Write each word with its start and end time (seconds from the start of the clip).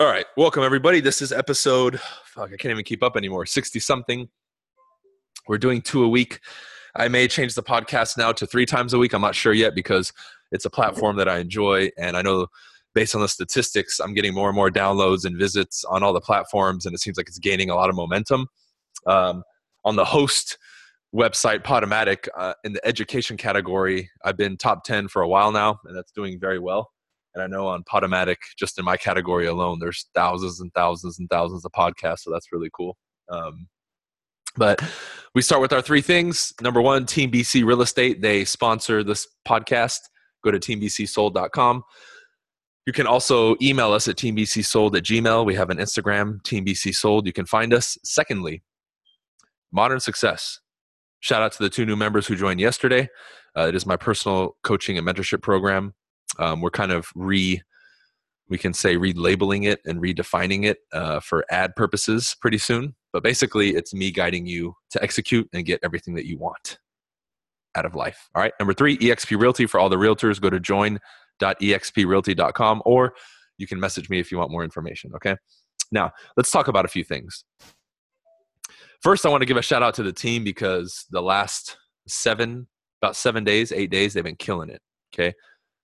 All 0.00 0.06
right, 0.06 0.24
welcome 0.34 0.62
everybody. 0.62 1.00
This 1.00 1.20
is 1.20 1.30
episode. 1.30 2.00
Fuck, 2.24 2.54
I 2.54 2.56
can't 2.56 2.72
even 2.72 2.84
keep 2.84 3.02
up 3.02 3.18
anymore. 3.18 3.44
Sixty 3.44 3.78
something. 3.78 4.30
We're 5.46 5.58
doing 5.58 5.82
two 5.82 6.04
a 6.04 6.08
week. 6.08 6.40
I 6.96 7.08
may 7.08 7.28
change 7.28 7.54
the 7.54 7.62
podcast 7.62 8.16
now 8.16 8.32
to 8.32 8.46
three 8.46 8.64
times 8.64 8.94
a 8.94 8.98
week. 8.98 9.12
I'm 9.12 9.20
not 9.20 9.34
sure 9.34 9.52
yet 9.52 9.74
because 9.74 10.10
it's 10.52 10.64
a 10.64 10.70
platform 10.70 11.16
that 11.16 11.28
I 11.28 11.36
enjoy, 11.36 11.90
and 11.98 12.16
I 12.16 12.22
know 12.22 12.46
based 12.94 13.14
on 13.14 13.20
the 13.20 13.28
statistics, 13.28 14.00
I'm 14.00 14.14
getting 14.14 14.32
more 14.32 14.48
and 14.48 14.56
more 14.56 14.70
downloads 14.70 15.26
and 15.26 15.36
visits 15.36 15.84
on 15.84 16.02
all 16.02 16.14
the 16.14 16.20
platforms, 16.22 16.86
and 16.86 16.94
it 16.94 17.00
seems 17.00 17.18
like 17.18 17.28
it's 17.28 17.38
gaining 17.38 17.68
a 17.68 17.74
lot 17.74 17.90
of 17.90 17.94
momentum. 17.94 18.46
Um, 19.06 19.42
on 19.84 19.96
the 19.96 20.06
host 20.06 20.56
website, 21.14 21.62
Podomatic, 21.62 22.26
uh, 22.38 22.54
in 22.64 22.72
the 22.72 22.86
education 22.86 23.36
category, 23.36 24.08
I've 24.24 24.38
been 24.38 24.56
top 24.56 24.82
10 24.82 25.08
for 25.08 25.20
a 25.20 25.28
while 25.28 25.52
now, 25.52 25.78
and 25.84 25.94
that's 25.94 26.10
doing 26.12 26.40
very 26.40 26.58
well. 26.58 26.90
And 27.34 27.42
I 27.42 27.46
know 27.46 27.68
on 27.68 27.84
Podomatic, 27.84 28.36
just 28.58 28.78
in 28.78 28.84
my 28.84 28.96
category 28.96 29.46
alone, 29.46 29.78
there's 29.78 30.06
thousands 30.14 30.60
and 30.60 30.72
thousands 30.74 31.18
and 31.18 31.28
thousands 31.30 31.64
of 31.64 31.72
podcasts. 31.72 32.20
So 32.20 32.30
that's 32.30 32.52
really 32.52 32.70
cool. 32.76 32.96
Um, 33.28 33.68
but 34.56 34.82
we 35.34 35.42
start 35.42 35.62
with 35.62 35.72
our 35.72 35.82
three 35.82 36.00
things. 36.00 36.52
Number 36.60 36.82
one, 36.82 37.06
Team 37.06 37.30
BC 37.30 37.64
Real 37.64 37.82
Estate. 37.82 38.20
They 38.20 38.44
sponsor 38.44 39.04
this 39.04 39.28
podcast. 39.46 40.00
Go 40.42 40.50
to 40.50 40.58
teambcsold.com. 40.58 41.84
You 42.86 42.92
can 42.92 43.06
also 43.06 43.54
email 43.62 43.92
us 43.92 44.08
at 44.08 44.16
teambcsold 44.16 44.96
at 44.96 45.04
gmail. 45.04 45.46
We 45.46 45.54
have 45.54 45.70
an 45.70 45.78
Instagram, 45.78 46.42
teambcsold. 46.42 47.26
You 47.26 47.32
can 47.32 47.46
find 47.46 47.72
us. 47.72 47.96
Secondly, 48.02 48.62
Modern 49.70 50.00
Success. 50.00 50.58
Shout 51.20 51.42
out 51.42 51.52
to 51.52 51.62
the 51.62 51.70
two 51.70 51.86
new 51.86 51.96
members 51.96 52.26
who 52.26 52.34
joined 52.34 52.58
yesterday. 52.58 53.08
Uh, 53.56 53.66
it 53.68 53.74
is 53.74 53.86
my 53.86 53.96
personal 53.96 54.56
coaching 54.62 54.96
and 54.96 55.06
mentorship 55.06 55.42
program. 55.42 55.94
Um, 56.40 56.60
we're 56.60 56.70
kind 56.70 56.90
of 56.90 57.06
re, 57.14 57.62
we 58.48 58.58
can 58.58 58.74
say 58.74 58.96
relabeling 58.96 59.66
it 59.66 59.80
and 59.84 60.00
redefining 60.00 60.64
it 60.64 60.78
uh, 60.92 61.20
for 61.20 61.44
ad 61.50 61.76
purposes 61.76 62.34
pretty 62.40 62.58
soon. 62.58 62.96
But 63.12 63.22
basically, 63.22 63.76
it's 63.76 63.94
me 63.94 64.10
guiding 64.10 64.46
you 64.46 64.74
to 64.90 65.00
execute 65.02 65.48
and 65.52 65.64
get 65.64 65.78
everything 65.82 66.14
that 66.14 66.26
you 66.26 66.38
want 66.38 66.78
out 67.76 67.84
of 67.84 67.94
life. 67.94 68.28
All 68.34 68.42
right. 68.42 68.52
Number 68.58 68.74
three, 68.74 68.98
EXP 68.98 69.40
Realty 69.40 69.66
for 69.66 69.78
all 69.78 69.88
the 69.88 69.94
realtors. 69.96 70.40
Go 70.40 70.50
to 70.50 70.58
join.exprealty.com 70.58 72.82
or 72.84 73.14
you 73.58 73.66
can 73.66 73.78
message 73.78 74.08
me 74.08 74.18
if 74.18 74.32
you 74.32 74.38
want 74.38 74.50
more 74.50 74.64
information. 74.64 75.12
Okay. 75.14 75.36
Now, 75.92 76.12
let's 76.36 76.50
talk 76.50 76.66
about 76.68 76.84
a 76.84 76.88
few 76.88 77.04
things. 77.04 77.44
First, 79.02 79.26
I 79.26 79.28
want 79.28 79.42
to 79.42 79.46
give 79.46 79.56
a 79.56 79.62
shout 79.62 79.82
out 79.82 79.94
to 79.94 80.02
the 80.02 80.12
team 80.12 80.44
because 80.44 81.06
the 81.10 81.22
last 81.22 81.76
seven, 82.06 82.68
about 83.02 83.16
seven 83.16 83.44
days, 83.44 83.72
eight 83.72 83.90
days, 83.90 84.14
they've 84.14 84.24
been 84.24 84.36
killing 84.36 84.70
it. 84.70 84.80
Okay. 85.14 85.34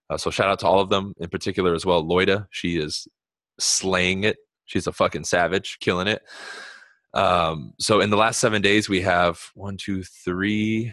Uh, 0.08 0.16
so 0.16 0.30
shout 0.30 0.48
out 0.48 0.60
to 0.60 0.66
all 0.66 0.80
of 0.80 0.88
them, 0.88 1.14
in 1.18 1.28
particular 1.28 1.74
as 1.74 1.84
well. 1.84 2.04
Loida, 2.04 2.46
she 2.50 2.78
is 2.78 3.08
slaying 3.58 4.24
it. 4.24 4.36
She's 4.64 4.86
a 4.86 4.92
fucking 4.92 5.24
savage, 5.24 5.78
killing 5.80 6.06
it. 6.06 6.22
Um, 7.14 7.72
so 7.78 8.00
in 8.00 8.10
the 8.10 8.16
last 8.16 8.38
seven 8.38 8.62
days, 8.62 8.88
we 8.88 9.00
have 9.02 9.40
one, 9.54 9.77
two, 9.77 10.02
three, 10.02 10.92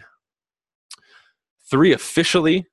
three 1.70 1.92
officially 1.92 2.66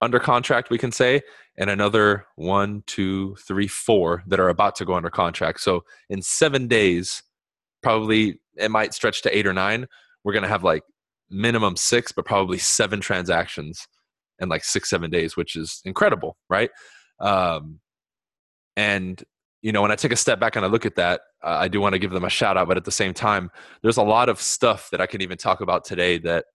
under 0.00 0.18
contract, 0.18 0.70
we 0.70 0.78
can 0.78 0.92
say, 0.92 1.22
and 1.56 1.70
another 1.70 2.26
one, 2.36 2.82
two, 2.86 3.36
three, 3.36 3.68
four 3.68 4.22
that 4.26 4.40
are 4.40 4.48
about 4.48 4.76
to 4.76 4.84
go 4.84 4.94
under 4.94 5.10
contract. 5.10 5.60
So 5.60 5.84
in 6.08 6.22
seven 6.22 6.68
days, 6.68 7.22
probably 7.82 8.40
it 8.56 8.70
might 8.70 8.94
stretch 8.94 9.22
to 9.22 9.36
eight 9.36 9.46
or 9.46 9.52
nine. 9.52 9.86
We're 10.24 10.32
gonna 10.32 10.48
have 10.48 10.64
like 10.64 10.82
minimum 11.30 11.76
six, 11.76 12.12
but 12.12 12.24
probably 12.24 12.58
seven 12.58 13.00
transactions 13.00 13.86
in 14.40 14.48
like 14.48 14.64
six 14.64 14.90
seven 14.90 15.10
days 15.10 15.36
which 15.36 15.56
is 15.56 15.80
incredible 15.84 16.36
right? 16.48 16.70
Um, 17.20 17.80
and 18.76 19.22
you 19.60 19.70
know 19.70 19.82
when 19.82 19.92
i 19.92 19.94
take 19.94 20.12
a 20.12 20.16
step 20.16 20.40
back 20.40 20.56
and 20.56 20.64
i 20.64 20.68
look 20.68 20.86
at 20.86 20.96
that 20.96 21.20
uh, 21.44 21.58
i 21.60 21.68
do 21.68 21.78
want 21.78 21.92
to 21.92 21.98
give 21.98 22.10
them 22.10 22.24
a 22.24 22.30
shout 22.30 22.56
out 22.56 22.66
but 22.66 22.78
at 22.78 22.84
the 22.84 22.90
same 22.90 23.12
time 23.12 23.50
there's 23.82 23.98
a 23.98 24.02
lot 24.02 24.30
of 24.30 24.40
stuff 24.40 24.88
that 24.90 25.00
i 25.00 25.06
can 25.06 25.20
even 25.20 25.36
talk 25.36 25.60
about 25.60 25.84
today 25.84 26.16
that 26.16 26.46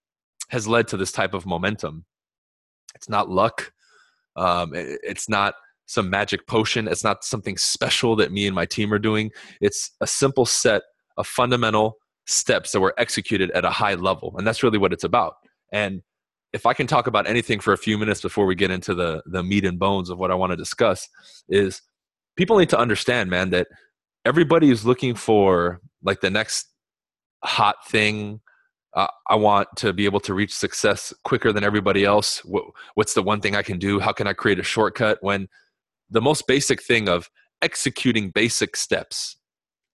has 0.48 0.66
led 0.66 0.88
to 0.88 0.96
this 0.96 1.12
type 1.12 1.34
of 1.34 1.46
momentum. 1.46 2.04
It's 2.94 3.08
not 3.08 3.30
luck. 3.30 3.72
Um, 4.36 4.74
it, 4.74 5.00
it's 5.02 5.28
not 5.28 5.54
some 5.86 6.10
magic 6.10 6.46
potion. 6.46 6.88
It's 6.88 7.04
not 7.04 7.24
something 7.24 7.56
special 7.56 8.16
that 8.16 8.32
me 8.32 8.46
and 8.46 8.54
my 8.54 8.66
team 8.66 8.92
are 8.92 8.98
doing. 8.98 9.30
It's 9.60 9.90
a 10.00 10.06
simple 10.06 10.46
set 10.46 10.82
of 11.16 11.26
fundamental 11.26 11.96
steps 12.26 12.72
that 12.72 12.80
were 12.80 12.94
executed 12.98 13.50
at 13.52 13.64
a 13.64 13.70
high 13.70 13.94
level 13.94 14.34
and 14.36 14.46
that's 14.46 14.62
really 14.62 14.78
what 14.78 14.92
it's 14.92 15.04
about. 15.04 15.34
And 15.72 16.02
if 16.52 16.66
I 16.66 16.72
can 16.72 16.86
talk 16.86 17.06
about 17.06 17.28
anything 17.28 17.60
for 17.60 17.72
a 17.72 17.78
few 17.78 17.98
minutes 17.98 18.22
before 18.22 18.46
we 18.46 18.54
get 18.54 18.70
into 18.70 18.94
the 18.94 19.22
the 19.26 19.42
meat 19.42 19.64
and 19.64 19.78
bones 19.78 20.10
of 20.10 20.18
what 20.18 20.30
I 20.30 20.34
want 20.34 20.52
to 20.52 20.56
discuss 20.56 21.08
is 21.48 21.82
people 22.36 22.58
need 22.58 22.70
to 22.70 22.78
understand, 22.78 23.30
man, 23.30 23.50
that 23.50 23.68
everybody 24.24 24.70
is 24.70 24.86
looking 24.86 25.14
for 25.14 25.80
like 26.02 26.20
the 26.20 26.30
next 26.30 26.68
hot 27.44 27.76
thing. 27.88 28.40
Uh, 28.94 29.06
I 29.28 29.34
want 29.34 29.68
to 29.76 29.92
be 29.92 30.06
able 30.06 30.20
to 30.20 30.34
reach 30.34 30.54
success 30.54 31.12
quicker 31.24 31.52
than 31.52 31.62
everybody 31.62 32.04
else. 32.04 32.38
What, 32.44 32.64
what's 32.94 33.14
the 33.14 33.22
one 33.22 33.40
thing 33.40 33.54
I 33.54 33.62
can 33.62 33.78
do? 33.78 34.00
How 34.00 34.12
can 34.12 34.26
I 34.26 34.32
create 34.32 34.58
a 34.58 34.62
shortcut? 34.62 35.18
When 35.20 35.48
the 36.10 36.22
most 36.22 36.46
basic 36.46 36.82
thing 36.82 37.08
of 37.08 37.28
executing 37.60 38.30
basic 38.30 38.76
steps 38.76 39.36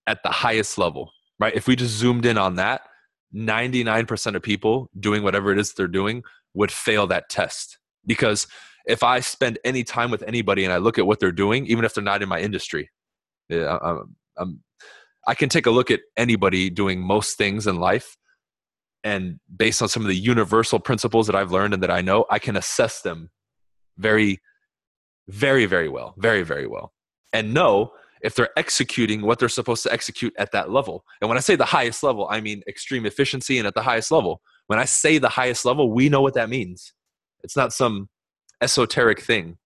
at 0.06 0.22
the 0.22 0.30
highest 0.30 0.78
level, 0.78 1.10
right? 1.40 1.54
If 1.54 1.66
we 1.66 1.76
just 1.76 1.94
zoomed 1.94 2.24
in 2.24 2.38
on 2.38 2.54
that, 2.56 2.82
99% 3.34 4.36
of 4.36 4.42
people 4.42 4.90
doing 4.98 5.22
whatever 5.22 5.50
it 5.52 5.58
is 5.58 5.72
they're 5.72 5.88
doing 5.88 6.22
would 6.54 6.70
fail 6.70 7.06
that 7.08 7.28
test 7.28 7.78
because 8.06 8.46
if 8.86 9.02
I 9.02 9.20
spend 9.20 9.58
any 9.64 9.82
time 9.82 10.10
with 10.10 10.22
anybody 10.22 10.64
and 10.64 10.72
I 10.72 10.76
look 10.76 10.98
at 10.98 11.06
what 11.06 11.20
they're 11.20 11.32
doing, 11.32 11.66
even 11.66 11.84
if 11.84 11.94
they're 11.94 12.04
not 12.04 12.22
in 12.22 12.28
my 12.28 12.40
industry, 12.40 12.90
I'm, 13.50 14.16
I'm, 14.36 14.62
i 15.26 15.34
can 15.34 15.48
take 15.48 15.66
a 15.66 15.70
look 15.70 15.90
at 15.90 16.00
anybody 16.16 16.70
doing 16.70 17.00
most 17.00 17.38
things 17.38 17.66
in 17.66 17.76
life. 17.76 18.16
And 19.02 19.38
based 19.54 19.82
on 19.82 19.88
some 19.88 20.02
of 20.02 20.08
the 20.08 20.16
universal 20.16 20.78
principles 20.78 21.26
that 21.26 21.36
I've 21.36 21.52
learned 21.52 21.74
and 21.74 21.82
that 21.82 21.90
I 21.90 22.00
know, 22.00 22.24
I 22.30 22.38
can 22.38 22.56
assess 22.56 23.02
them 23.02 23.30
very, 23.98 24.40
very, 25.28 25.66
very 25.66 25.88
well, 25.88 26.14
very, 26.18 26.42
very 26.42 26.66
well, 26.66 26.92
and 27.32 27.54
know 27.54 27.92
if 28.24 28.34
they're 28.34 28.58
executing 28.58 29.20
what 29.20 29.38
they're 29.38 29.50
supposed 29.50 29.82
to 29.82 29.92
execute 29.92 30.32
at 30.38 30.50
that 30.52 30.70
level. 30.70 31.04
And 31.20 31.28
when 31.28 31.36
I 31.36 31.42
say 31.42 31.56
the 31.56 31.64
highest 31.66 32.02
level, 32.02 32.26
I 32.30 32.40
mean 32.40 32.62
extreme 32.66 33.04
efficiency 33.04 33.58
and 33.58 33.66
at 33.66 33.74
the 33.74 33.82
highest 33.82 34.10
level. 34.10 34.40
When 34.66 34.78
I 34.78 34.86
say 34.86 35.18
the 35.18 35.28
highest 35.28 35.66
level, 35.66 35.92
we 35.92 36.08
know 36.08 36.22
what 36.22 36.32
that 36.34 36.48
means. 36.48 36.94
It's 37.42 37.54
not 37.54 37.74
some 37.74 38.08
esoteric 38.62 39.20
thing. 39.20 39.58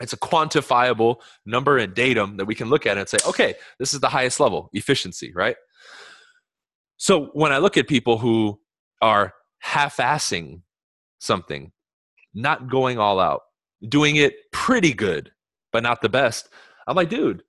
It's 0.00 0.12
a 0.12 0.16
quantifiable 0.16 1.16
number 1.44 1.76
and 1.76 1.92
datum 1.92 2.36
that 2.36 2.44
we 2.44 2.54
can 2.54 2.70
look 2.70 2.86
at 2.86 2.98
and 2.98 3.08
say, 3.08 3.18
okay, 3.26 3.54
this 3.80 3.92
is 3.92 3.98
the 3.98 4.08
highest 4.08 4.38
level 4.38 4.70
efficiency, 4.72 5.32
right? 5.34 5.56
So 6.98 7.30
when 7.32 7.52
I 7.52 7.58
look 7.58 7.76
at 7.76 7.88
people 7.88 8.16
who 8.16 8.60
are 9.02 9.34
half 9.58 9.96
assing 9.96 10.60
something, 11.18 11.72
not 12.32 12.68
going 12.68 12.98
all 12.98 13.18
out, 13.18 13.40
doing 13.88 14.16
it 14.16 14.34
pretty 14.52 14.94
good, 14.94 15.32
but 15.72 15.82
not 15.82 16.00
the 16.00 16.08
best, 16.08 16.48
I'm 16.86 16.94
like, 16.94 17.08
dude, 17.10 17.42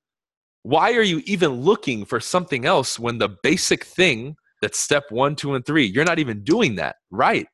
why 0.68 0.94
are 0.94 1.02
you 1.02 1.22
even 1.26 1.52
looking 1.62 2.04
for 2.04 2.20
something 2.20 2.66
else 2.66 3.00
when 3.00 3.20
the 3.20 3.30
basic 3.42 3.86
thing 3.86 4.36
that's 4.62 4.80
step 4.80 5.06
one, 5.10 5.36
two, 5.36 5.54
and 5.54 5.66
three. 5.66 5.86
You're 5.86 6.06
not 6.06 6.20
even 6.20 6.44
doing 6.44 6.76
that 6.76 6.98
right. 7.12 7.48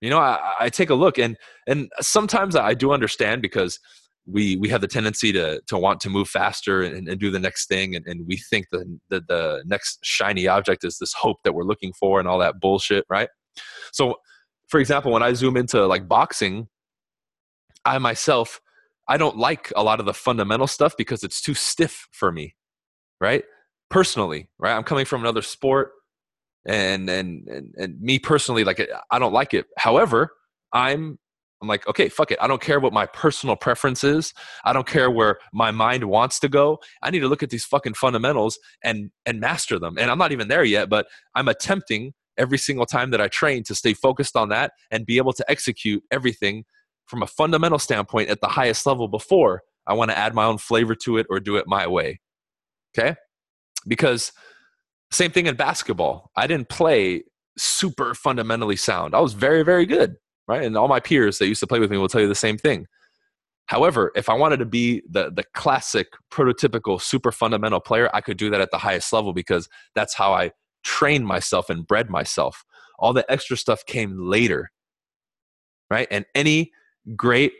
You 0.00 0.10
know, 0.10 0.18
I, 0.18 0.38
I 0.60 0.68
take 0.68 0.90
a 0.90 0.94
look 0.94 1.18
and 1.18 1.36
and 1.66 1.90
sometimes 2.00 2.56
I 2.56 2.74
do 2.74 2.92
understand 2.92 3.40
because 3.40 3.78
we 4.26 4.56
we 4.56 4.68
have 4.68 4.82
the 4.82 4.88
tendency 4.88 5.32
to 5.32 5.62
to 5.66 5.78
want 5.78 6.00
to 6.00 6.10
move 6.10 6.28
faster 6.28 6.82
and, 6.82 7.08
and 7.08 7.18
do 7.18 7.30
the 7.30 7.38
next 7.38 7.68
thing 7.68 7.94
and, 7.94 8.06
and 8.06 8.26
we 8.26 8.36
think 8.36 8.66
the, 8.70 8.98
the 9.08 9.22
the 9.28 9.62
next 9.66 9.98
shiny 10.02 10.46
object 10.46 10.84
is 10.84 10.98
this 10.98 11.14
hope 11.14 11.38
that 11.44 11.54
we're 11.54 11.64
looking 11.64 11.92
for 11.92 12.18
and 12.18 12.28
all 12.28 12.38
that 12.38 12.58
bullshit 12.58 13.04
right 13.10 13.28
so 13.92 14.14
for 14.66 14.80
example 14.80 15.12
when 15.12 15.22
i 15.22 15.34
zoom 15.34 15.58
into 15.58 15.86
like 15.86 16.08
boxing 16.08 16.66
i 17.84 17.98
myself 17.98 18.62
i 19.08 19.16
don't 19.16 19.36
like 19.36 19.72
a 19.76 19.82
lot 19.82 20.00
of 20.00 20.06
the 20.06 20.14
fundamental 20.14 20.66
stuff 20.66 20.94
because 20.96 21.22
it's 21.22 21.40
too 21.40 21.54
stiff 21.54 22.08
for 22.12 22.30
me 22.32 22.54
right 23.20 23.44
personally, 23.94 24.48
right? 24.58 24.74
I'm 24.74 24.82
coming 24.82 25.04
from 25.04 25.20
another 25.20 25.40
sport 25.40 25.92
and 26.66 27.08
and 27.08 27.46
and, 27.46 27.74
and 27.76 28.00
me 28.00 28.18
personally 28.18 28.64
like 28.64 28.80
eh, 28.80 28.86
I 29.10 29.20
don't 29.20 29.32
like 29.32 29.54
it. 29.54 29.66
However, 29.78 30.32
I'm 30.72 31.16
I'm 31.62 31.68
like, 31.68 31.86
okay, 31.86 32.08
fuck 32.08 32.32
it. 32.32 32.38
I 32.40 32.48
don't 32.48 32.60
care 32.60 32.80
what 32.80 32.92
my 32.92 33.06
personal 33.06 33.54
preference 33.54 34.02
is. 34.02 34.34
I 34.64 34.72
don't 34.72 34.86
care 34.86 35.10
where 35.10 35.38
my 35.52 35.70
mind 35.70 36.04
wants 36.04 36.40
to 36.40 36.48
go. 36.48 36.80
I 37.02 37.10
need 37.10 37.20
to 37.20 37.28
look 37.28 37.44
at 37.44 37.50
these 37.50 37.64
fucking 37.64 37.94
fundamentals 37.94 38.58
and 38.82 39.10
and 39.26 39.38
master 39.38 39.78
them. 39.78 39.96
And 39.96 40.10
I'm 40.10 40.18
not 40.18 40.32
even 40.32 40.48
there 40.48 40.64
yet, 40.64 40.88
but 40.88 41.06
I'm 41.36 41.46
attempting 41.46 42.14
every 42.36 42.58
single 42.58 42.86
time 42.86 43.10
that 43.10 43.20
I 43.20 43.28
train 43.28 43.62
to 43.62 43.76
stay 43.76 43.94
focused 43.94 44.34
on 44.34 44.48
that 44.48 44.72
and 44.90 45.06
be 45.06 45.18
able 45.18 45.32
to 45.34 45.48
execute 45.48 46.02
everything 46.10 46.64
from 47.06 47.22
a 47.22 47.26
fundamental 47.26 47.78
standpoint 47.78 48.30
at 48.30 48.40
the 48.40 48.48
highest 48.48 48.86
level 48.86 49.08
before 49.08 49.62
I 49.86 49.94
want 49.94 50.10
to 50.10 50.18
add 50.18 50.34
my 50.34 50.44
own 50.44 50.58
flavor 50.58 50.94
to 50.96 51.18
it 51.18 51.26
or 51.28 51.40
do 51.40 51.56
it 51.56 51.66
my 51.66 51.86
way. 51.86 52.20
Okay? 52.96 53.16
because 53.86 54.32
same 55.10 55.30
thing 55.30 55.46
in 55.46 55.56
basketball. 55.56 56.30
I 56.36 56.46
didn't 56.46 56.68
play 56.68 57.24
super 57.56 58.14
fundamentally 58.14 58.76
sound. 58.76 59.14
I 59.14 59.20
was 59.20 59.32
very, 59.32 59.62
very 59.62 59.86
good, 59.86 60.16
right? 60.48 60.62
And 60.62 60.76
all 60.76 60.88
my 60.88 61.00
peers 61.00 61.38
that 61.38 61.46
used 61.46 61.60
to 61.60 61.66
play 61.66 61.78
with 61.78 61.90
me 61.90 61.98
will 61.98 62.08
tell 62.08 62.20
you 62.20 62.28
the 62.28 62.34
same 62.34 62.58
thing. 62.58 62.86
However, 63.66 64.12
if 64.14 64.28
I 64.28 64.34
wanted 64.34 64.58
to 64.58 64.66
be 64.66 65.02
the 65.08 65.30
the 65.30 65.44
classic 65.54 66.08
prototypical 66.30 67.00
super 67.00 67.32
fundamental 67.32 67.80
player, 67.80 68.10
I 68.12 68.20
could 68.20 68.36
do 68.36 68.50
that 68.50 68.60
at 68.60 68.70
the 68.70 68.78
highest 68.78 69.12
level 69.12 69.32
because 69.32 69.68
that's 69.94 70.14
how 70.14 70.34
I 70.34 70.50
trained 70.82 71.26
myself 71.26 71.70
and 71.70 71.86
bred 71.86 72.10
myself. 72.10 72.64
All 72.98 73.14
the 73.14 73.30
extra 73.30 73.56
stuff 73.56 73.86
came 73.86 74.18
later. 74.18 74.70
Right? 75.90 76.08
And 76.10 76.26
any 76.34 76.72
great 77.16 77.52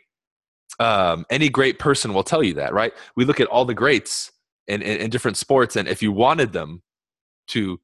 um, 0.80 1.24
any 1.30 1.48
great 1.48 1.78
person 1.78 2.14
will 2.14 2.24
tell 2.24 2.42
you 2.42 2.54
that, 2.54 2.72
right? 2.72 2.92
We 3.16 3.24
look 3.24 3.40
at 3.40 3.46
all 3.46 3.64
the 3.64 3.74
greats 3.74 4.32
in, 4.66 4.82
in, 4.82 4.98
in 4.98 5.10
different 5.10 5.36
sports, 5.36 5.76
and 5.76 5.86
if 5.86 6.02
you 6.02 6.10
wanted 6.10 6.52
them 6.52 6.82
to 7.48 7.78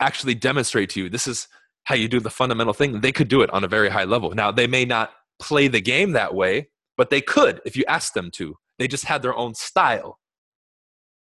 actually 0.00 0.34
demonstrate 0.34 0.90
to 0.90 1.02
you 1.02 1.08
this 1.08 1.26
is 1.26 1.48
how 1.84 1.94
you 1.94 2.08
do 2.08 2.20
the 2.20 2.30
fundamental 2.30 2.72
thing, 2.72 3.00
they 3.00 3.12
could 3.12 3.28
do 3.28 3.42
it 3.42 3.50
on 3.50 3.62
a 3.62 3.68
very 3.68 3.90
high 3.90 4.04
level. 4.04 4.30
Now, 4.30 4.50
they 4.50 4.66
may 4.66 4.84
not 4.84 5.10
play 5.38 5.68
the 5.68 5.80
game 5.80 6.12
that 6.12 6.34
way, 6.34 6.68
but 6.96 7.10
they 7.10 7.20
could 7.20 7.60
if 7.64 7.76
you 7.76 7.84
asked 7.88 8.14
them 8.14 8.30
to. 8.32 8.56
They 8.78 8.88
just 8.88 9.04
had 9.04 9.22
their 9.22 9.36
own 9.36 9.54
style. 9.54 10.18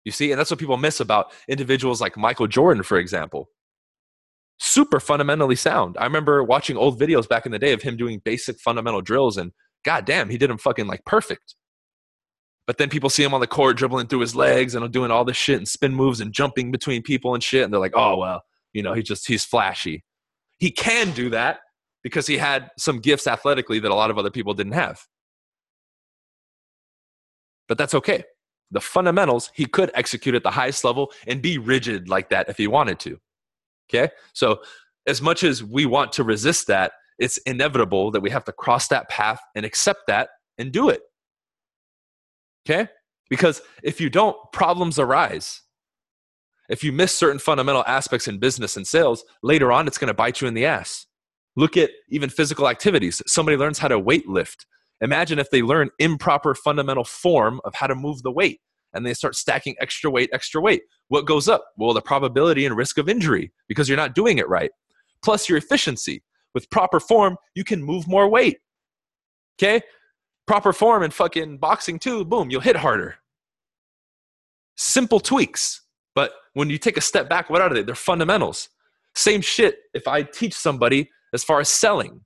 You 0.04 0.12
see, 0.12 0.32
and 0.32 0.38
that's 0.38 0.50
what 0.50 0.58
people 0.58 0.76
miss 0.76 0.98
about 0.98 1.32
individuals 1.46 2.00
like 2.00 2.16
Michael 2.16 2.46
Jordan, 2.46 2.82
for 2.82 2.98
example. 2.98 3.50
Super 4.60 5.00
fundamentally 5.00 5.56
sound. 5.56 5.96
I 5.98 6.04
remember 6.04 6.44
watching 6.44 6.76
old 6.76 7.00
videos 7.00 7.28
back 7.28 7.46
in 7.46 7.52
the 7.52 7.58
day 7.58 7.72
of 7.72 7.82
him 7.82 7.96
doing 7.96 8.20
basic 8.24 8.60
fundamental 8.60 9.00
drills, 9.00 9.36
and 9.36 9.52
goddamn, 9.84 10.30
he 10.30 10.38
did 10.38 10.50
them 10.50 10.58
fucking 10.58 10.86
like 10.86 11.04
perfect. 11.04 11.56
But 12.66 12.78
then 12.78 12.88
people 12.88 13.10
see 13.10 13.24
him 13.24 13.34
on 13.34 13.40
the 13.40 13.46
court 13.46 13.76
dribbling 13.76 14.06
through 14.06 14.20
his 14.20 14.36
legs 14.36 14.74
and 14.74 14.92
doing 14.92 15.10
all 15.10 15.24
this 15.24 15.36
shit 15.36 15.58
and 15.58 15.66
spin 15.66 15.94
moves 15.94 16.20
and 16.20 16.32
jumping 16.32 16.70
between 16.70 17.02
people 17.02 17.34
and 17.34 17.42
shit, 17.42 17.64
and 17.64 17.72
they're 17.72 17.80
like, 17.80 17.96
oh 17.96 18.16
well, 18.16 18.42
you 18.72 18.82
know, 18.82 18.92
he 18.92 19.02
just 19.02 19.26
he's 19.26 19.44
flashy. 19.44 20.04
He 20.58 20.70
can 20.70 21.10
do 21.12 21.30
that 21.30 21.60
because 22.02 22.26
he 22.26 22.36
had 22.36 22.70
some 22.78 23.00
gifts 23.00 23.26
athletically 23.26 23.80
that 23.80 23.90
a 23.90 23.94
lot 23.94 24.10
of 24.10 24.18
other 24.18 24.30
people 24.30 24.54
didn't 24.54 24.74
have 24.74 25.00
but 27.70 27.78
that's 27.78 27.94
okay. 27.94 28.24
The 28.72 28.80
fundamentals 28.80 29.52
he 29.54 29.64
could 29.64 29.92
execute 29.94 30.34
at 30.34 30.42
the 30.42 30.50
highest 30.50 30.82
level 30.82 31.12
and 31.28 31.40
be 31.40 31.56
rigid 31.56 32.08
like 32.08 32.28
that 32.30 32.48
if 32.48 32.56
he 32.56 32.66
wanted 32.66 32.98
to. 33.00 33.16
Okay? 33.92 34.10
So, 34.32 34.60
as 35.06 35.20
much 35.20 35.42
as 35.42 35.64
we 35.64 35.86
want 35.86 36.12
to 36.12 36.24
resist 36.24 36.66
that, 36.68 36.92
it's 37.18 37.38
inevitable 37.38 38.10
that 38.12 38.20
we 38.20 38.30
have 38.30 38.44
to 38.44 38.52
cross 38.52 38.88
that 38.88 39.08
path 39.08 39.40
and 39.54 39.64
accept 39.66 40.00
that 40.06 40.30
and 40.58 40.72
do 40.72 40.88
it. 40.88 41.02
Okay? 42.68 42.88
Because 43.28 43.62
if 43.82 44.00
you 44.00 44.10
don't, 44.10 44.36
problems 44.52 44.98
arise. 44.98 45.62
If 46.68 46.84
you 46.84 46.92
miss 46.92 47.16
certain 47.16 47.38
fundamental 47.38 47.84
aspects 47.86 48.28
in 48.28 48.38
business 48.38 48.76
and 48.76 48.86
sales, 48.86 49.24
later 49.42 49.72
on 49.72 49.86
it's 49.86 49.98
going 49.98 50.08
to 50.08 50.14
bite 50.14 50.40
you 50.40 50.48
in 50.48 50.54
the 50.54 50.66
ass. 50.66 51.06
Look 51.56 51.76
at 51.76 51.90
even 52.08 52.30
physical 52.30 52.68
activities. 52.68 53.20
Somebody 53.26 53.56
learns 53.56 53.78
how 53.78 53.88
to 53.88 53.98
weight 53.98 54.28
lift. 54.28 54.66
Imagine 55.00 55.38
if 55.38 55.50
they 55.50 55.62
learn 55.62 55.90
improper 55.98 56.54
fundamental 56.54 57.04
form 57.04 57.60
of 57.64 57.74
how 57.74 57.86
to 57.86 57.94
move 57.94 58.22
the 58.22 58.30
weight 58.30 58.60
and 58.92 59.04
they 59.04 59.14
start 59.14 59.34
stacking 59.34 59.74
extra 59.80 60.10
weight, 60.10 60.30
extra 60.32 60.60
weight. 60.60 60.82
What 61.10 61.26
goes 61.26 61.48
up? 61.48 61.64
Well, 61.76 61.92
the 61.92 62.00
probability 62.00 62.64
and 62.66 62.76
risk 62.76 62.96
of 62.96 63.08
injury 63.08 63.52
because 63.68 63.88
you're 63.88 63.96
not 63.96 64.14
doing 64.14 64.38
it 64.38 64.48
right. 64.48 64.70
Plus 65.22 65.48
your 65.48 65.58
efficiency. 65.58 66.22
With 66.54 66.70
proper 66.70 66.98
form, 66.98 67.36
you 67.54 67.64
can 67.64 67.82
move 67.82 68.08
more 68.08 68.28
weight. 68.28 68.58
Okay? 69.58 69.82
Proper 70.46 70.72
form 70.72 71.02
in 71.02 71.10
fucking 71.10 71.58
boxing 71.58 71.98
too, 71.98 72.24
boom, 72.24 72.50
you'll 72.50 72.60
hit 72.60 72.76
harder. 72.76 73.16
Simple 74.76 75.20
tweaks. 75.20 75.82
But 76.14 76.32
when 76.54 76.70
you 76.70 76.78
take 76.78 76.96
a 76.96 77.02
step 77.02 77.28
back, 77.28 77.50
what 77.50 77.60
are 77.60 77.72
they? 77.72 77.82
They're 77.82 77.94
fundamentals. 77.94 78.68
Same 79.14 79.40
shit 79.40 79.78
if 79.94 80.08
I 80.08 80.22
teach 80.22 80.54
somebody 80.54 81.10
as 81.34 81.44
far 81.44 81.60
as 81.60 81.68
selling 81.68 82.20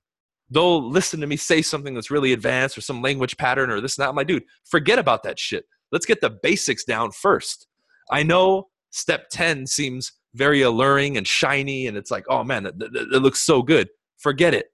they'll 0.49 0.87
listen 0.87 1.19
to 1.21 1.27
me 1.27 1.35
say 1.35 1.61
something 1.61 1.93
that's 1.93 2.11
really 2.11 2.33
advanced 2.33 2.77
or 2.77 2.81
some 2.81 3.01
language 3.01 3.37
pattern 3.37 3.71
or 3.71 3.81
this 3.81 3.97
and 3.97 4.05
that. 4.05 4.15
Like, 4.15 4.27
dude, 4.27 4.43
forget 4.63 4.99
about 4.99 5.23
that 5.23 5.39
shit. 5.39 5.65
Let's 5.91 6.05
get 6.05 6.21
the 6.21 6.29
basics 6.29 6.83
down 6.83 7.11
first. 7.11 7.67
I 8.11 8.23
know 8.23 8.67
step 8.95 9.29
10 9.29 9.67
seems 9.67 10.13
very 10.33 10.61
alluring 10.61 11.17
and 11.17 11.27
shiny, 11.27 11.87
and 11.87 11.97
it's 11.97 12.11
like, 12.11 12.25
oh 12.29 12.43
man, 12.43 12.65
it, 12.65 12.75
it 12.79 13.21
looks 13.21 13.39
so 13.39 13.61
good. 13.61 13.89
Forget 14.17 14.53
it. 14.53 14.67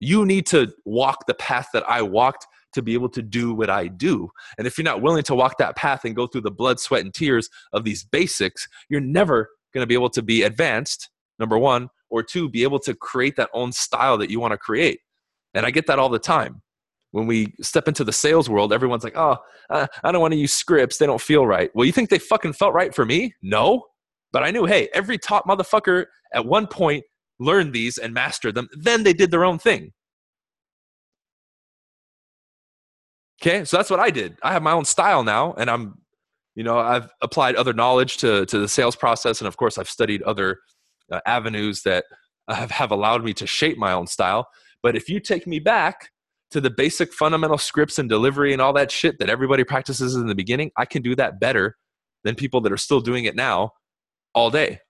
You 0.00 0.26
need 0.26 0.46
to 0.46 0.72
walk 0.84 1.26
the 1.26 1.34
path 1.34 1.68
that 1.72 1.88
I 1.88 2.02
walked 2.02 2.46
to 2.74 2.82
be 2.82 2.94
able 2.94 3.08
to 3.10 3.22
do 3.22 3.54
what 3.54 3.70
I 3.70 3.86
do. 3.86 4.28
And 4.58 4.66
if 4.66 4.76
you're 4.76 4.84
not 4.84 5.00
willing 5.00 5.22
to 5.24 5.34
walk 5.34 5.58
that 5.58 5.76
path 5.76 6.04
and 6.04 6.14
go 6.14 6.26
through 6.26 6.42
the 6.42 6.50
blood, 6.50 6.80
sweat, 6.80 7.04
and 7.04 7.14
tears 7.14 7.48
of 7.72 7.84
these 7.84 8.04
basics, 8.04 8.66
you're 8.88 9.00
never 9.00 9.48
going 9.72 9.82
to 9.82 9.86
be 9.86 9.94
able 9.94 10.10
to 10.10 10.22
be 10.22 10.42
advanced, 10.42 11.10
number 11.38 11.58
one, 11.58 11.88
or 12.10 12.22
two 12.22 12.48
be 12.48 12.62
able 12.62 12.78
to 12.78 12.94
create 12.94 13.36
that 13.36 13.50
own 13.52 13.72
style 13.72 14.16
that 14.18 14.30
you 14.30 14.38
want 14.38 14.52
to 14.52 14.58
create 14.58 15.00
and 15.54 15.66
i 15.66 15.70
get 15.70 15.86
that 15.86 15.98
all 15.98 16.08
the 16.08 16.18
time 16.18 16.62
when 17.14 17.28
we 17.28 17.54
step 17.60 17.86
into 17.86 18.02
the 18.02 18.12
sales 18.12 18.50
world 18.50 18.72
everyone's 18.72 19.04
like 19.04 19.16
oh 19.16 19.36
i 19.70 19.86
don't 20.10 20.20
want 20.20 20.32
to 20.32 20.38
use 20.38 20.52
scripts 20.52 20.98
they 20.98 21.06
don't 21.06 21.20
feel 21.20 21.46
right. 21.46 21.70
Well 21.72 21.86
you 21.86 21.92
think 21.92 22.10
they 22.10 22.18
fucking 22.18 22.54
felt 22.54 22.74
right 22.74 22.92
for 22.92 23.04
me? 23.04 23.34
No. 23.40 23.84
But 24.32 24.42
i 24.42 24.50
knew 24.50 24.66
hey 24.66 24.88
every 24.92 25.16
top 25.16 25.46
motherfucker 25.46 26.06
at 26.32 26.44
one 26.44 26.66
point 26.66 27.04
learned 27.38 27.72
these 27.72 27.98
and 27.98 28.12
mastered 28.12 28.56
them 28.56 28.68
then 28.72 29.04
they 29.04 29.12
did 29.12 29.30
their 29.30 29.44
own 29.44 29.58
thing. 29.58 29.92
Okay 33.40 33.64
so 33.64 33.76
that's 33.76 33.90
what 33.90 34.00
i 34.00 34.10
did. 34.10 34.36
I 34.42 34.52
have 34.52 34.62
my 34.62 34.72
own 34.72 34.84
style 34.84 35.22
now 35.22 35.54
and 35.54 35.70
i'm 35.70 35.98
you 36.56 36.64
know 36.64 36.78
i've 36.78 37.08
applied 37.22 37.54
other 37.54 37.72
knowledge 37.72 38.16
to 38.18 38.44
to 38.46 38.58
the 38.58 38.68
sales 38.68 38.96
process 38.96 39.40
and 39.40 39.46
of 39.46 39.56
course 39.56 39.78
i've 39.78 39.88
studied 39.88 40.22
other 40.22 40.58
uh, 41.12 41.20
avenues 41.26 41.82
that 41.82 42.04
have, 42.48 42.70
have 42.70 42.90
allowed 42.90 43.24
me 43.24 43.32
to 43.34 43.46
shape 43.46 43.78
my 43.78 43.92
own 43.92 44.06
style. 44.06 44.48
But 44.82 44.96
if 44.96 45.08
you 45.08 45.20
take 45.20 45.46
me 45.46 45.60
back 45.60 46.10
to 46.50 46.60
the 46.60 46.70
basic 46.70 47.12
fundamental 47.12 47.58
scripts 47.58 47.98
and 47.98 48.08
delivery 48.08 48.52
and 48.52 48.62
all 48.62 48.72
that 48.74 48.90
shit 48.90 49.18
that 49.18 49.28
everybody 49.28 49.64
practices 49.64 50.14
in 50.14 50.26
the 50.26 50.34
beginning, 50.34 50.70
I 50.76 50.84
can 50.84 51.02
do 51.02 51.16
that 51.16 51.40
better 51.40 51.76
than 52.22 52.34
people 52.34 52.60
that 52.62 52.72
are 52.72 52.76
still 52.76 53.00
doing 53.00 53.24
it 53.24 53.34
now 53.34 53.72
all 54.34 54.50
day. 54.50 54.80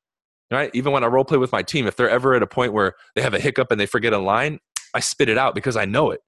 Right? 0.51 0.71
Even 0.75 0.93
when 0.93 1.03
I 1.03 1.07
role 1.07 1.25
play 1.25 1.39
with 1.39 1.53
my 1.53 1.63
team, 1.63 1.87
if 1.87 1.97
they're 1.97 2.11
ever 2.11 2.35
at 2.35 2.43
a 2.43 2.47
point 2.47 2.73
where 2.73 2.95
they 3.15 3.23
have 3.23 3.35
a 3.35 3.41
hiccup 3.41 3.71
and 3.71 3.81
they 3.81 3.87
forget 3.87 4.13
a 4.13 4.19
line, 4.19 4.61
I 4.93 5.01
spit 5.01 5.29
it 5.29 5.39
out 5.39 5.55
because 5.55 5.77
I 5.77 5.85
know 5.85 6.11
it. 6.11 6.21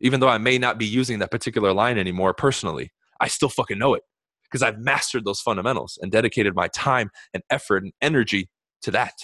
Even 0.00 0.20
though 0.20 0.28
I 0.28 0.38
may 0.38 0.58
not 0.58 0.76
be 0.76 0.84
using 0.84 1.20
that 1.20 1.30
particular 1.30 1.72
line 1.72 1.96
anymore 1.96 2.34
personally, 2.34 2.90
I 3.20 3.28
still 3.28 3.48
fucking 3.48 3.78
know 3.78 3.94
it 3.94 4.02
because 4.44 4.62
I've 4.62 4.78
mastered 4.78 5.24
those 5.24 5.40
fundamentals 5.40 5.98
and 6.02 6.12
dedicated 6.12 6.54
my 6.54 6.68
time 6.68 7.10
and 7.32 7.42
effort 7.48 7.84
and 7.84 7.92
energy 8.02 8.50
to 8.82 8.90
that. 8.90 9.14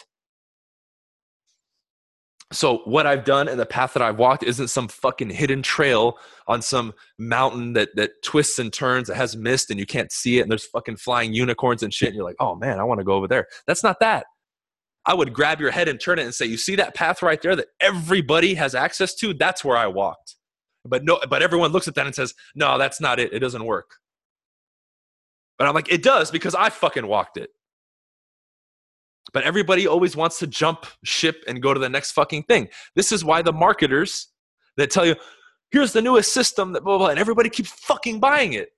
So, 2.52 2.78
what 2.78 3.06
I've 3.06 3.24
done 3.24 3.46
and 3.46 3.60
the 3.60 3.66
path 3.66 3.92
that 3.92 4.02
I've 4.02 4.18
walked 4.18 4.42
isn't 4.42 4.68
some 4.68 4.88
fucking 4.88 5.30
hidden 5.30 5.62
trail 5.62 6.18
on 6.48 6.62
some 6.62 6.94
mountain 7.16 7.74
that, 7.74 7.94
that 7.94 8.22
twists 8.24 8.58
and 8.58 8.72
turns, 8.72 9.06
that 9.06 9.16
has 9.16 9.36
mist 9.36 9.70
and 9.70 9.78
you 9.78 9.86
can't 9.86 10.10
see 10.10 10.38
it, 10.38 10.42
and 10.42 10.50
there's 10.50 10.66
fucking 10.66 10.96
flying 10.96 11.32
unicorns 11.32 11.84
and 11.84 11.94
shit. 11.94 12.08
And 12.08 12.16
you're 12.16 12.24
like, 12.24 12.36
oh 12.40 12.56
man, 12.56 12.80
I 12.80 12.84
want 12.84 12.98
to 12.98 13.04
go 13.04 13.12
over 13.12 13.28
there. 13.28 13.46
That's 13.68 13.84
not 13.84 14.00
that. 14.00 14.26
I 15.06 15.14
would 15.14 15.32
grab 15.32 15.60
your 15.60 15.70
head 15.70 15.88
and 15.88 16.00
turn 16.00 16.18
it 16.18 16.24
and 16.24 16.34
say, 16.34 16.46
you 16.46 16.56
see 16.56 16.76
that 16.76 16.94
path 16.94 17.22
right 17.22 17.40
there 17.40 17.56
that 17.56 17.68
everybody 17.80 18.54
has 18.54 18.74
access 18.74 19.14
to? 19.16 19.32
That's 19.32 19.64
where 19.64 19.76
I 19.76 19.86
walked. 19.86 20.36
But 20.84 21.04
no, 21.04 21.20
but 21.28 21.42
everyone 21.42 21.72
looks 21.72 21.88
at 21.88 21.94
that 21.94 22.06
and 22.06 22.14
says, 22.14 22.34
no, 22.54 22.78
that's 22.78 23.00
not 23.00 23.20
it. 23.20 23.32
It 23.32 23.38
doesn't 23.38 23.64
work. 23.64 23.90
But 25.58 25.68
I'm 25.68 25.74
like, 25.74 25.92
it 25.92 26.02
does 26.02 26.30
because 26.30 26.54
I 26.54 26.70
fucking 26.70 27.06
walked 27.06 27.36
it. 27.36 27.50
But 29.32 29.44
everybody 29.44 29.86
always 29.86 30.16
wants 30.16 30.38
to 30.40 30.46
jump 30.46 30.86
ship 31.04 31.44
and 31.46 31.62
go 31.62 31.72
to 31.72 31.80
the 31.80 31.88
next 31.88 32.12
fucking 32.12 32.44
thing. 32.44 32.68
This 32.96 33.12
is 33.12 33.24
why 33.24 33.42
the 33.42 33.52
marketers 33.52 34.28
that 34.76 34.90
tell 34.90 35.06
you, 35.06 35.14
here's 35.70 35.92
the 35.92 36.02
newest 36.02 36.32
system 36.32 36.72
that 36.72 36.82
blah, 36.82 36.96
blah, 36.96 37.06
blah 37.06 37.10
and 37.10 37.18
everybody 37.18 37.48
keeps 37.48 37.70
fucking 37.70 38.18
buying 38.18 38.54
it. 38.54 38.70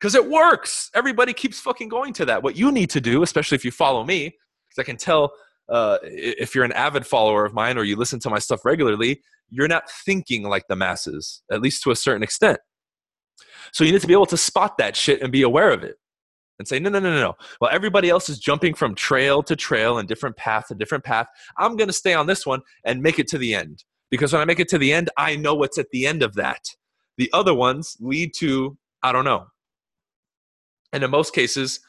Because 0.00 0.14
it 0.14 0.28
works. 0.28 0.90
Everybody 0.94 1.32
keeps 1.32 1.60
fucking 1.60 1.88
going 1.88 2.12
to 2.14 2.24
that. 2.26 2.42
What 2.42 2.56
you 2.56 2.72
need 2.72 2.90
to 2.90 3.00
do, 3.00 3.22
especially 3.22 3.56
if 3.56 3.64
you 3.64 3.70
follow 3.70 4.04
me, 4.04 4.36
because 4.68 4.82
I 4.82 4.84
can 4.84 4.96
tell 4.96 5.32
uh, 5.68 5.98
if 6.02 6.54
you're 6.54 6.64
an 6.64 6.72
avid 6.72 7.06
follower 7.06 7.44
of 7.44 7.54
mine 7.54 7.78
or 7.78 7.84
you 7.84 7.96
listen 7.96 8.20
to 8.20 8.30
my 8.30 8.38
stuff 8.38 8.64
regularly, 8.64 9.22
you're 9.50 9.68
not 9.68 9.90
thinking 10.04 10.42
like 10.42 10.66
the 10.68 10.76
masses, 10.76 11.42
at 11.50 11.62
least 11.62 11.82
to 11.84 11.90
a 11.90 11.96
certain 11.96 12.22
extent. 12.22 12.58
So 13.72 13.84
you 13.84 13.92
need 13.92 14.00
to 14.02 14.06
be 14.06 14.12
able 14.12 14.26
to 14.26 14.36
spot 14.36 14.78
that 14.78 14.94
shit 14.94 15.22
and 15.22 15.32
be 15.32 15.42
aware 15.42 15.70
of 15.70 15.82
it 15.82 15.96
and 16.58 16.68
say, 16.68 16.78
no, 16.78 16.90
no, 16.90 17.00
no, 17.00 17.10
no, 17.10 17.20
no. 17.20 17.34
Well, 17.60 17.70
everybody 17.72 18.10
else 18.10 18.28
is 18.28 18.38
jumping 18.38 18.74
from 18.74 18.94
trail 18.94 19.42
to 19.42 19.56
trail 19.56 19.98
and 19.98 20.08
different 20.08 20.36
path 20.36 20.68
to 20.68 20.74
different 20.74 21.04
path. 21.04 21.26
I'm 21.58 21.76
going 21.76 21.88
to 21.88 21.92
stay 21.94 22.14
on 22.14 22.26
this 22.26 22.46
one 22.46 22.60
and 22.84 23.02
make 23.02 23.18
it 23.18 23.28
to 23.28 23.38
the 23.38 23.54
end. 23.54 23.84
Because 24.10 24.32
when 24.32 24.42
I 24.42 24.44
make 24.44 24.60
it 24.60 24.68
to 24.68 24.78
the 24.78 24.92
end, 24.92 25.10
I 25.16 25.34
know 25.36 25.54
what's 25.54 25.78
at 25.78 25.90
the 25.90 26.06
end 26.06 26.22
of 26.22 26.34
that. 26.34 26.60
The 27.16 27.30
other 27.32 27.54
ones 27.54 27.96
lead 28.00 28.32
to, 28.36 28.76
I 29.02 29.12
don't 29.12 29.24
know. 29.24 29.46
And 30.92 31.02
in 31.02 31.10
most 31.10 31.34
cases, 31.34 31.80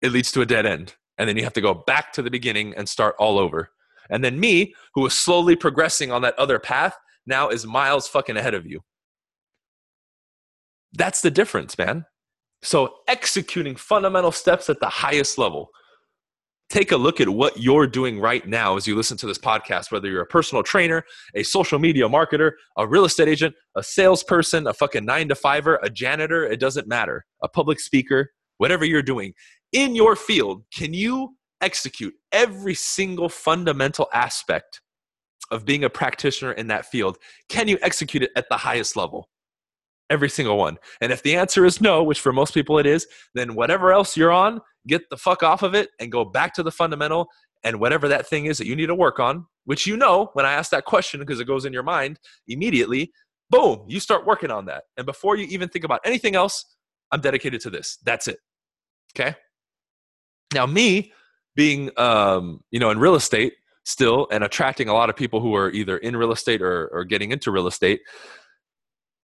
it 0.00 0.12
leads 0.12 0.32
to 0.32 0.40
a 0.40 0.46
dead 0.46 0.64
end. 0.64 0.94
And 1.18 1.28
then 1.28 1.36
you 1.36 1.44
have 1.44 1.52
to 1.52 1.60
go 1.60 1.74
back 1.74 2.14
to 2.14 2.22
the 2.22 2.30
beginning 2.30 2.72
and 2.76 2.88
start 2.88 3.14
all 3.18 3.38
over. 3.38 3.70
And 4.08 4.24
then 4.24 4.40
me, 4.40 4.74
who 4.94 5.02
was 5.02 5.16
slowly 5.16 5.54
progressing 5.54 6.10
on 6.10 6.22
that 6.22 6.38
other 6.38 6.58
path, 6.58 6.96
now 7.26 7.50
is 7.50 7.66
miles 7.66 8.08
fucking 8.08 8.38
ahead 8.38 8.54
of 8.54 8.66
you. 8.66 8.80
That's 10.94 11.20
the 11.20 11.30
difference, 11.30 11.76
man. 11.76 12.06
So, 12.62 12.96
executing 13.08 13.76
fundamental 13.76 14.32
steps 14.32 14.68
at 14.68 14.80
the 14.80 14.88
highest 14.88 15.38
level. 15.38 15.70
take 16.68 16.92
a 16.92 16.96
look 16.96 17.20
at 17.20 17.28
what 17.28 17.58
you're 17.58 17.88
doing 17.88 18.20
right 18.20 18.46
now 18.46 18.76
as 18.76 18.86
you 18.86 18.94
listen 18.94 19.16
to 19.16 19.26
this 19.26 19.38
podcast, 19.38 19.90
whether 19.90 20.08
you're 20.08 20.22
a 20.22 20.26
personal 20.26 20.62
trainer, 20.62 21.02
a 21.34 21.42
social 21.42 21.80
media 21.80 22.08
marketer, 22.08 22.52
a 22.78 22.86
real 22.86 23.04
estate 23.04 23.26
agent, 23.26 23.52
a 23.74 23.82
salesperson, 23.82 24.68
a 24.68 24.72
fucking 24.72 25.04
nine 25.04 25.26
to 25.28 25.34
fiver, 25.34 25.80
a 25.82 25.90
janitor, 25.90 26.44
it 26.44 26.60
doesn't 26.60 26.86
matter, 26.86 27.24
a 27.42 27.48
public 27.48 27.80
speaker, 27.80 28.30
whatever 28.58 28.84
you're 28.84 29.02
doing 29.02 29.34
in 29.72 29.94
your 29.94 30.16
field, 30.16 30.64
can 30.72 30.92
you 30.92 31.36
execute 31.60 32.14
every 32.32 32.74
single 32.74 33.28
fundamental 33.28 34.08
aspect 34.12 34.80
of 35.50 35.64
being 35.64 35.84
a 35.84 35.90
practitioner 35.90 36.52
in 36.52 36.66
that 36.68 36.86
field? 36.86 37.18
Can 37.48 37.68
you 37.68 37.78
execute 37.82 38.22
it 38.22 38.30
at 38.36 38.48
the 38.48 38.56
highest 38.56 38.96
level? 38.96 39.28
Every 40.10 40.28
single 40.28 40.58
one. 40.58 40.76
And 41.00 41.12
if 41.12 41.22
the 41.22 41.36
answer 41.36 41.64
is 41.64 41.80
no, 41.80 42.02
which 42.02 42.20
for 42.20 42.32
most 42.32 42.52
people 42.52 42.78
it 42.78 42.86
is, 42.86 43.06
then 43.34 43.54
whatever 43.54 43.92
else 43.92 44.16
you're 44.16 44.32
on, 44.32 44.60
get 44.86 45.08
the 45.08 45.16
fuck 45.16 45.42
off 45.42 45.62
of 45.62 45.74
it 45.74 45.90
and 46.00 46.10
go 46.10 46.24
back 46.24 46.52
to 46.54 46.62
the 46.62 46.72
fundamental 46.72 47.28
and 47.62 47.78
whatever 47.78 48.08
that 48.08 48.26
thing 48.26 48.46
is 48.46 48.58
that 48.58 48.66
you 48.66 48.74
need 48.74 48.86
to 48.86 48.94
work 48.94 49.20
on, 49.20 49.46
which 49.64 49.86
you 49.86 49.96
know 49.96 50.30
when 50.32 50.46
I 50.46 50.52
ask 50.52 50.70
that 50.70 50.84
question 50.84 51.20
because 51.20 51.40
it 51.40 51.44
goes 51.44 51.64
in 51.64 51.72
your 51.72 51.82
mind 51.82 52.18
immediately, 52.48 53.12
boom, 53.50 53.84
you 53.86 54.00
start 54.00 54.26
working 54.26 54.50
on 54.50 54.66
that. 54.66 54.84
And 54.96 55.06
before 55.06 55.36
you 55.36 55.46
even 55.46 55.68
think 55.68 55.84
about 55.84 56.00
anything 56.04 56.34
else, 56.34 56.64
I'm 57.12 57.20
dedicated 57.20 57.60
to 57.62 57.70
this. 57.70 57.98
That's 58.04 58.28
it. 58.28 58.38
Okay? 59.14 59.36
Now, 60.54 60.66
me 60.66 61.12
being, 61.54 61.90
um, 61.96 62.60
you 62.70 62.80
know, 62.80 62.90
in 62.90 62.98
real 62.98 63.14
estate 63.14 63.54
still 63.84 64.28
and 64.30 64.44
attracting 64.44 64.88
a 64.88 64.94
lot 64.94 65.10
of 65.10 65.16
people 65.16 65.40
who 65.40 65.54
are 65.54 65.70
either 65.70 65.98
in 65.98 66.16
real 66.16 66.32
estate 66.32 66.62
or, 66.62 66.88
or 66.88 67.04
getting 67.04 67.32
into 67.32 67.50
real 67.50 67.66
estate, 67.66 68.00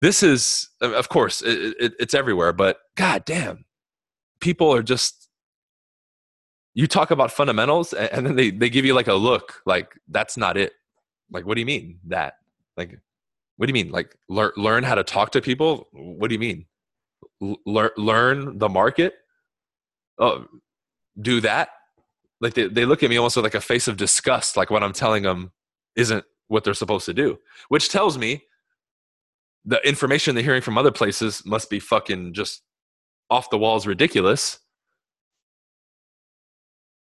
this 0.00 0.23
is, 0.23 0.69
of 0.80 1.09
course, 1.09 1.42
it, 1.42 1.76
it, 1.78 1.92
it's 1.99 2.14
everywhere, 2.14 2.52
but 2.52 2.78
god 2.97 3.25
damn, 3.25 3.64
people 4.40 4.73
are 4.75 4.83
just 4.83 5.28
you 6.75 6.87
talk 6.87 7.11
about 7.11 7.33
fundamentals 7.33 7.92
and 7.92 8.25
then 8.25 8.37
they, 8.37 8.50
they 8.50 8.71
give 8.71 8.85
you 8.85 8.95
like 8.95 9.09
a 9.09 9.14
look 9.14 9.61
like 9.66 9.95
that's 10.09 10.37
not 10.37 10.57
it. 10.57 10.73
Like 11.30 11.47
what 11.47 11.54
do 11.54 11.61
you 11.61 11.66
mean 11.66 11.99
that? 12.09 12.35
Like 12.76 12.99
what 13.57 13.66
do 13.66 13.71
you 13.71 13.85
mean? 13.85 13.92
Like 13.92 14.16
learn 14.28 14.52
learn 14.57 14.85
how 14.85 14.95
to 14.95 15.04
talk 15.04 15.33
to 15.33 15.40
people? 15.40 15.88
What 15.92 16.28
do 16.28 16.35
you 16.35 16.38
mean? 16.38 16.66
Learn 17.66 17.90
learn 17.97 18.59
the 18.59 18.69
market? 18.69 19.14
Oh 20.19 20.47
do 21.21 21.40
that? 21.42 21.71
Like 22.40 22.54
they, 22.54 22.69
they 22.69 22.85
look 22.85 23.02
at 23.02 23.11
me 23.11 23.16
almost 23.16 23.37
with 23.37 23.45
like 23.45 23.54
a 23.54 23.61
face 23.61 23.87
of 23.88 23.99
disgust 23.99 24.57
like 24.57 24.71
what 24.71 24.83
i'm 24.83 24.95
telling 24.95 25.23
them 25.25 25.52
isn't 25.97 26.25
what 26.49 26.64
they're 26.64 26.73
supposed 26.73 27.04
to 27.04 27.12
do 27.12 27.38
which 27.69 27.90
tells 27.90 28.16
me 28.16 28.42
the 29.64 29.87
information 29.87 30.35
they're 30.35 30.45
hearing 30.45 30.62
from 30.62 30.79
other 30.79 30.90
places 30.90 31.45
must 31.45 31.71
be 31.71 31.81
fucking 31.81 32.33
just 32.33 32.62
off 33.29 33.50
the 33.50 33.59
walls 33.59 33.87
ridiculous 33.87 34.59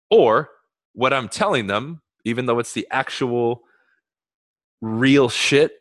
or 0.09 0.49
what 0.93 1.11
I'm 1.11 1.27
telling 1.27 1.67
them, 1.67 2.01
even 2.23 2.45
though 2.45 2.59
it's 2.59 2.73
the 2.73 2.87
actual 2.91 3.63
real 4.81 5.27
shit, 5.27 5.71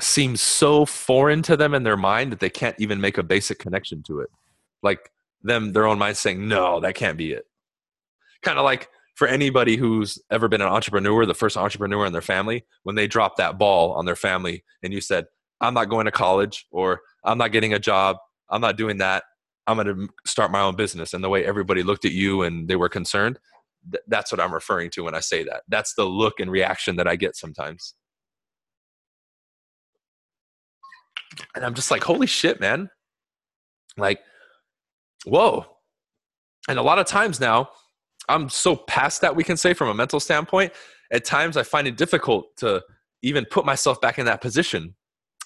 seems 0.00 0.42
so 0.42 0.84
foreign 0.84 1.42
to 1.42 1.56
them 1.56 1.72
in 1.72 1.84
their 1.84 1.96
mind 1.96 2.32
that 2.32 2.40
they 2.40 2.50
can't 2.50 2.76
even 2.78 3.00
make 3.00 3.16
a 3.16 3.22
basic 3.22 3.58
connection 3.58 4.02
to 4.02 4.20
it. 4.20 4.28
Like 4.82 5.10
them, 5.42 5.72
their 5.72 5.86
own 5.86 5.98
mind 5.98 6.16
saying, 6.16 6.46
no, 6.46 6.80
that 6.80 6.96
can't 6.96 7.16
be 7.16 7.32
it. 7.32 7.46
Kind 8.42 8.58
of 8.58 8.64
like 8.64 8.88
for 9.14 9.28
anybody 9.28 9.76
who's 9.76 10.18
ever 10.30 10.48
been 10.48 10.60
an 10.60 10.68
entrepreneur, 10.68 11.24
the 11.24 11.32
first 11.32 11.56
entrepreneur 11.56 12.04
in 12.04 12.12
their 12.12 12.20
family, 12.20 12.64
when 12.82 12.96
they 12.96 13.06
drop 13.06 13.36
that 13.36 13.56
ball 13.56 13.92
on 13.92 14.04
their 14.04 14.16
family 14.16 14.64
and 14.82 14.92
you 14.92 15.00
said, 15.00 15.26
I'm 15.60 15.74
not 15.74 15.88
going 15.88 16.06
to 16.06 16.12
college 16.12 16.66
or 16.70 17.00
I'm 17.24 17.38
not 17.38 17.52
getting 17.52 17.74
a 17.74 17.78
job, 17.78 18.16
I'm 18.50 18.60
not 18.60 18.76
doing 18.76 18.98
that, 18.98 19.24
I'm 19.66 19.76
going 19.76 19.86
to 19.86 20.08
start 20.26 20.50
my 20.50 20.60
own 20.60 20.76
business. 20.76 21.14
And 21.14 21.24
the 21.24 21.28
way 21.28 21.44
everybody 21.44 21.82
looked 21.82 22.04
at 22.04 22.12
you 22.12 22.42
and 22.42 22.68
they 22.68 22.76
were 22.76 22.88
concerned, 22.88 23.38
th- 23.90 24.04
that's 24.08 24.30
what 24.30 24.40
I'm 24.40 24.52
referring 24.52 24.90
to 24.90 25.02
when 25.02 25.14
I 25.14 25.20
say 25.20 25.44
that. 25.44 25.62
That's 25.68 25.94
the 25.94 26.04
look 26.04 26.40
and 26.40 26.50
reaction 26.50 26.96
that 26.96 27.08
I 27.08 27.16
get 27.16 27.36
sometimes. 27.36 27.94
And 31.54 31.64
I'm 31.64 31.74
just 31.74 31.90
like, 31.90 32.04
holy 32.04 32.26
shit, 32.26 32.60
man. 32.60 32.90
Like, 33.96 34.20
whoa. 35.24 35.66
And 36.68 36.78
a 36.78 36.82
lot 36.82 36.98
of 36.98 37.06
times 37.06 37.40
now, 37.40 37.70
I'm 38.28 38.48
so 38.48 38.76
past 38.76 39.20
that, 39.20 39.36
we 39.36 39.44
can 39.44 39.56
say, 39.56 39.74
from 39.74 39.88
a 39.88 39.94
mental 39.94 40.20
standpoint. 40.20 40.72
At 41.12 41.24
times, 41.24 41.56
I 41.56 41.62
find 41.62 41.86
it 41.86 41.96
difficult 41.96 42.56
to 42.58 42.82
even 43.22 43.44
put 43.44 43.66
myself 43.66 44.00
back 44.00 44.18
in 44.18 44.26
that 44.26 44.40
position 44.40 44.94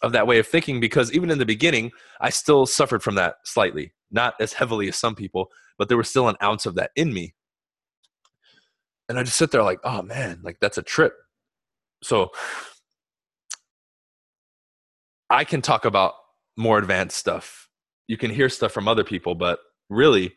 of 0.02 0.12
that 0.12 0.26
way 0.26 0.38
of 0.38 0.46
thinking 0.46 0.80
because 0.80 1.12
even 1.12 1.30
in 1.30 1.38
the 1.38 1.46
beginning, 1.46 1.90
I 2.20 2.30
still 2.30 2.66
suffered 2.66 3.02
from 3.02 3.16
that 3.16 3.36
slightly 3.44 3.92
not 4.10 4.34
as 4.40 4.52
heavily 4.52 4.88
as 4.88 4.96
some 4.96 5.14
people, 5.14 5.50
but 5.76 5.88
there 5.88 5.96
was 5.96 6.08
still 6.08 6.28
an 6.28 6.36
ounce 6.42 6.66
of 6.66 6.74
that 6.76 6.90
in 6.96 7.12
me. 7.12 7.34
And 9.08 9.18
I 9.18 9.22
just 9.22 9.36
sit 9.36 9.50
there 9.50 9.62
like, 9.62 9.80
oh 9.84 10.02
man, 10.02 10.40
like 10.42 10.58
that's 10.60 10.78
a 10.78 10.82
trip. 10.82 11.14
So 12.02 12.30
I 15.30 15.44
can 15.44 15.62
talk 15.62 15.84
about 15.84 16.14
more 16.56 16.78
advanced 16.78 17.16
stuff. 17.16 17.68
You 18.06 18.16
can 18.16 18.30
hear 18.30 18.48
stuff 18.48 18.72
from 18.72 18.88
other 18.88 19.04
people, 19.04 19.34
but 19.34 19.60
really, 19.88 20.34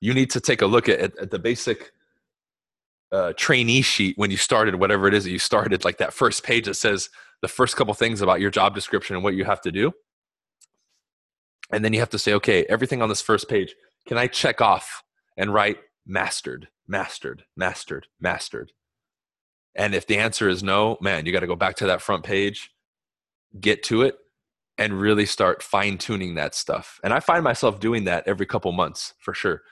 you 0.00 0.12
need 0.12 0.30
to 0.30 0.40
take 0.40 0.60
a 0.60 0.66
look 0.66 0.88
at, 0.88 0.98
at, 1.00 1.18
at 1.18 1.30
the 1.30 1.38
basic 1.38 1.92
uh, 3.12 3.32
trainee 3.36 3.82
sheet 3.82 4.18
when 4.18 4.30
you 4.30 4.36
started, 4.36 4.74
whatever 4.74 5.08
it 5.08 5.14
is 5.14 5.24
that 5.24 5.30
you 5.30 5.38
started, 5.38 5.84
like 5.84 5.98
that 5.98 6.12
first 6.12 6.42
page 6.42 6.66
that 6.66 6.74
says 6.74 7.08
the 7.42 7.48
first 7.48 7.76
couple 7.76 7.94
things 7.94 8.20
about 8.20 8.40
your 8.40 8.50
job 8.50 8.74
description 8.74 9.16
and 9.16 9.24
what 9.24 9.34
you 9.34 9.44
have 9.44 9.60
to 9.62 9.72
do. 9.72 9.92
And 11.72 11.84
then 11.84 11.92
you 11.92 12.00
have 12.00 12.10
to 12.10 12.18
say 12.18 12.32
okay 12.34 12.64
everything 12.66 13.02
on 13.02 13.08
this 13.08 13.22
first 13.22 13.48
page 13.48 13.74
can 14.06 14.18
i 14.18 14.26
check 14.26 14.60
off 14.60 15.02
and 15.36 15.52
write 15.52 15.78
mastered 16.06 16.68
mastered 16.86 17.44
mastered 17.56 18.06
mastered? 18.20 18.72
And 19.76 19.94
if 19.94 20.06
the 20.06 20.18
answer 20.18 20.48
is 20.48 20.62
no 20.62 20.98
man 21.00 21.26
you 21.26 21.32
got 21.32 21.40
to 21.40 21.46
go 21.46 21.56
back 21.56 21.76
to 21.76 21.86
that 21.86 22.02
front 22.02 22.24
page 22.24 22.70
get 23.60 23.82
to 23.84 24.02
it 24.02 24.16
and 24.76 25.00
really 25.00 25.24
start 25.24 25.62
fine 25.62 25.96
tuning 25.98 26.34
that 26.34 26.54
stuff. 26.54 27.00
And 27.02 27.12
i 27.12 27.20
find 27.20 27.42
myself 27.42 27.80
doing 27.80 28.04
that 28.04 28.26
every 28.26 28.46
couple 28.46 28.72
months 28.72 29.14
for 29.18 29.34
sure. 29.34 29.62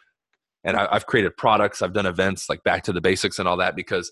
And 0.64 0.76
I, 0.76 0.92
have 0.92 1.07
created 1.07 1.37
products 1.37 1.83
i've 1.83 1.92
done 1.92 2.07
events 2.07 2.49
like 2.49 2.64
back 2.64 2.85
to 2.85 2.92
the 2.92 3.00
basics 3.00 3.38
and 3.38 3.47
all 3.47 3.59
that 3.59 3.76
because 3.76 4.11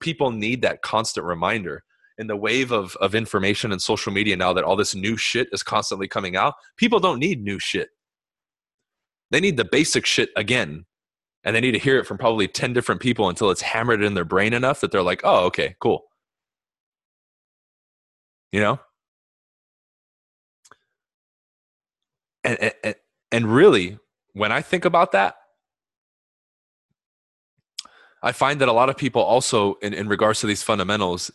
people 0.00 0.30
need 0.32 0.62
that 0.62 0.82
constant 0.82 1.24
reminder 1.24 1.84
in 2.18 2.26
the 2.26 2.36
wave 2.36 2.72
of, 2.72 2.96
of 2.96 3.14
information 3.14 3.72
and 3.72 3.80
social 3.80 4.12
media 4.12 4.36
now 4.36 4.52
that 4.52 4.64
all 4.64 4.76
this 4.76 4.94
new 4.94 5.16
shit 5.16 5.48
is 5.52 5.62
constantly 5.62 6.08
coming 6.08 6.36
out, 6.36 6.54
people 6.76 7.00
don't 7.00 7.18
need 7.18 7.42
new 7.42 7.58
shit. 7.58 7.88
They 9.30 9.40
need 9.40 9.56
the 9.56 9.64
basic 9.64 10.06
shit 10.06 10.30
again. 10.36 10.84
And 11.44 11.56
they 11.56 11.60
need 11.60 11.72
to 11.72 11.78
hear 11.78 11.98
it 11.98 12.06
from 12.06 12.18
probably 12.18 12.46
10 12.46 12.72
different 12.72 13.00
people 13.00 13.28
until 13.28 13.50
it's 13.50 13.62
hammered 13.62 14.02
in 14.02 14.14
their 14.14 14.24
brain 14.24 14.52
enough 14.52 14.80
that 14.80 14.92
they're 14.92 15.02
like, 15.02 15.22
oh, 15.24 15.46
okay, 15.46 15.74
cool. 15.80 16.04
You 18.52 18.60
know? 18.60 18.80
And, 22.44 22.72
and, 22.84 22.94
and 23.32 23.46
really, 23.52 23.98
when 24.34 24.52
I 24.52 24.60
think 24.60 24.84
about 24.84 25.12
that, 25.12 25.36
I 28.22 28.32
find 28.32 28.60
that 28.60 28.68
a 28.68 28.72
lot 28.72 28.88
of 28.88 28.96
people 28.96 29.22
also, 29.22 29.74
in, 29.82 29.94
in 29.94 30.08
regards 30.08 30.40
to 30.40 30.46
these 30.46 30.62
fundamentals, 30.62 31.30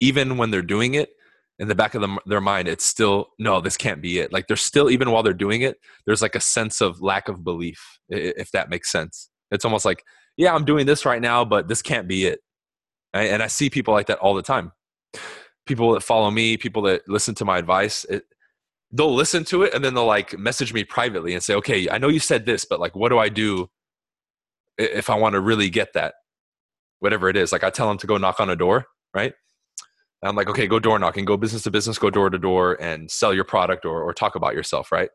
even 0.00 0.36
when 0.36 0.50
they're 0.50 0.62
doing 0.62 0.94
it 0.94 1.10
in 1.58 1.68
the 1.68 1.74
back 1.74 1.94
of 1.94 2.00
the, 2.00 2.18
their 2.26 2.40
mind 2.40 2.68
it's 2.68 2.84
still 2.84 3.30
no 3.38 3.60
this 3.60 3.76
can't 3.76 4.00
be 4.00 4.18
it. 4.18 4.32
Like 4.32 4.46
there's 4.46 4.62
still 4.62 4.90
even 4.90 5.10
while 5.10 5.22
they're 5.22 5.32
doing 5.32 5.62
it 5.62 5.78
there's 6.06 6.22
like 6.22 6.34
a 6.34 6.40
sense 6.40 6.80
of 6.80 7.00
lack 7.00 7.28
of 7.28 7.44
belief 7.44 7.98
if 8.08 8.50
that 8.52 8.70
makes 8.70 8.90
sense. 8.90 9.30
It's 9.50 9.64
almost 9.64 9.84
like 9.84 10.04
yeah 10.36 10.54
i'm 10.54 10.64
doing 10.64 10.86
this 10.86 11.04
right 11.04 11.20
now 11.20 11.44
but 11.44 11.68
this 11.68 11.82
can't 11.82 12.08
be 12.08 12.26
it. 12.26 12.40
And 13.12 13.42
i 13.42 13.46
see 13.46 13.70
people 13.70 13.94
like 13.94 14.06
that 14.06 14.18
all 14.18 14.34
the 14.34 14.42
time. 14.42 14.72
People 15.66 15.92
that 15.92 16.02
follow 16.02 16.30
me 16.30 16.56
people 16.56 16.82
that 16.82 17.08
listen 17.08 17.34
to 17.36 17.44
my 17.44 17.58
advice 17.58 18.04
it, 18.04 18.24
they'll 18.92 19.14
listen 19.14 19.44
to 19.44 19.64
it 19.64 19.74
and 19.74 19.84
then 19.84 19.94
they'll 19.94 20.06
like 20.06 20.38
message 20.38 20.72
me 20.72 20.82
privately 20.84 21.34
and 21.34 21.42
say 21.42 21.54
okay 21.54 21.90
i 21.90 21.98
know 21.98 22.08
you 22.08 22.20
said 22.20 22.46
this 22.46 22.64
but 22.64 22.80
like 22.80 22.96
what 22.96 23.10
do 23.10 23.18
i 23.18 23.28
do 23.28 23.68
if 24.78 25.10
i 25.10 25.14
want 25.14 25.34
to 25.34 25.40
really 25.40 25.68
get 25.68 25.92
that? 25.94 26.14
Whatever 27.00 27.28
it 27.28 27.36
is. 27.36 27.52
Like 27.52 27.64
i 27.64 27.70
tell 27.70 27.88
them 27.88 27.98
to 27.98 28.06
go 28.06 28.16
knock 28.16 28.38
on 28.38 28.48
a 28.48 28.56
door 28.56 28.86
right 29.12 29.34
I'm 30.22 30.34
like, 30.34 30.48
okay, 30.48 30.66
go 30.66 30.78
door 30.78 30.98
knocking, 30.98 31.24
go 31.24 31.36
business 31.36 31.62
to 31.62 31.70
business, 31.70 31.98
go 31.98 32.10
door 32.10 32.28
to 32.28 32.38
door 32.38 32.80
and 32.80 33.10
sell 33.10 33.32
your 33.32 33.44
product 33.44 33.84
or, 33.84 34.02
or 34.02 34.12
talk 34.12 34.34
about 34.34 34.54
yourself, 34.54 34.90
right? 34.90 35.10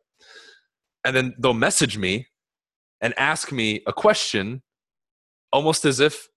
And 1.04 1.16
then 1.16 1.36
they'll 1.38 1.54
message 1.54 1.98
me 1.98 2.28
and 3.02 3.14
ask 3.18 3.52
me 3.52 3.84
a 3.86 3.92
question 3.92 4.62
almost 5.52 5.84
as 5.84 6.00
if 6.00 6.30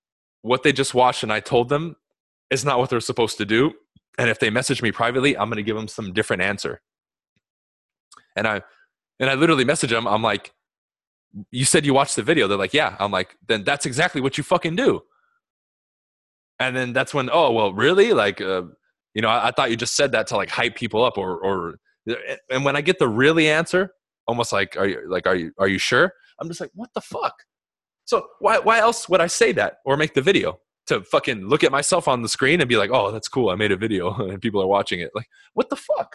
what 0.43 0.65
they 0.65 0.73
just 0.73 0.95
watched 0.95 1.23
and 1.23 1.33
I 1.33 1.39
told 1.41 1.69
them 1.69 1.97
is 2.51 2.65
not 2.65 2.79
what 2.79 2.91
they're 2.91 3.01
supposed 3.01 3.39
to 3.39 3.45
do. 3.45 3.73
And 4.19 4.29
if 4.29 4.41
they 4.41 4.51
message 4.51 4.83
me 4.83 4.91
privately, 4.91 5.37
I'm 5.37 5.49
going 5.49 5.59
to 5.59 5.63
give 5.63 5.77
them 5.77 5.89
some 5.89 6.13
different 6.13 6.43
answer. 6.43 6.81
And 8.35 8.49
I, 8.49 8.63
and 9.21 9.31
I 9.31 9.35
literally 9.35 9.65
message 9.65 9.91
them. 9.91 10.09
I'm 10.09 10.23
like, 10.23 10.53
you 11.53 11.65
said 11.65 11.87
you 11.87 11.95
watched 11.95 12.17
the 12.17 12.23
video. 12.23 12.49
They're 12.49 12.59
like, 12.59 12.75
yeah. 12.75 12.97
I'm 12.99 13.13
like, 13.13 13.37
then 13.47 13.63
that's 13.63 13.87
exactly 13.87 14.21
what 14.21 14.37
you 14.37 14.45
fucking 14.45 14.75
do 14.75 15.03
and 16.59 16.77
then 16.77 16.93
that's 16.93 17.13
when 17.15 17.29
oh 17.33 17.53
well 17.53 17.73
really 17.73 18.13
like 18.13 18.41
uh, 18.41 18.63
you 19.15 19.23
know 19.23 19.29
I, 19.29 19.49
I, 19.49 19.51
thought 19.51 19.71
you 19.71 19.77
just 19.77 19.97
said 19.97 20.13
that 20.13 20.27
to 20.29 20.37
like 20.37 20.51
hype 20.51 20.77
people 20.77 21.05
up 21.05 21.19
or 21.19 21.39
or 21.39 21.77
and 22.51 22.65
when 22.65 22.77
i 22.77 22.81
get 22.81 22.99
the 22.99 23.09
really 23.09 23.49
answer 23.49 23.91
almost 24.27 24.53
like 24.53 24.77
are 24.77 24.87
you 24.87 25.03
like 25.09 25.27
are 25.27 25.37
you 25.37 25.53
are 25.59 25.69
you 25.69 25.79
sure 25.79 26.13
i'm 26.41 26.49
just 26.49 26.61
like 26.61 26.71
what 26.75 26.91
the 26.95 27.01
fuck 27.01 27.35
So 28.07 28.29
why 28.39 28.59
why 28.59 28.79
else 28.79 29.09
would 29.09 29.21
I 29.21 29.27
say 29.27 29.53
that 29.53 29.79
or 29.85 29.97
make 29.97 30.15
the 30.15 30.23
video? 30.23 30.61
To 30.87 31.03
fucking 31.03 31.49
look 31.49 31.65
at 31.65 31.73
myself 31.73 32.07
on 32.07 32.23
the 32.23 32.29
screen 32.29 32.61
and 32.61 32.69
be 32.69 32.77
like, 32.77 32.91
oh, 32.93 33.11
that's 33.11 33.27
cool. 33.27 33.51
I 33.51 33.57
made 33.57 33.73
a 33.73 33.77
video 33.77 34.15
and 34.31 34.41
people 34.41 34.63
are 34.63 34.69
watching 34.69 35.01
it. 35.01 35.11
Like, 35.17 35.27
what 35.55 35.69
the 35.69 35.75
fuck? 35.75 36.15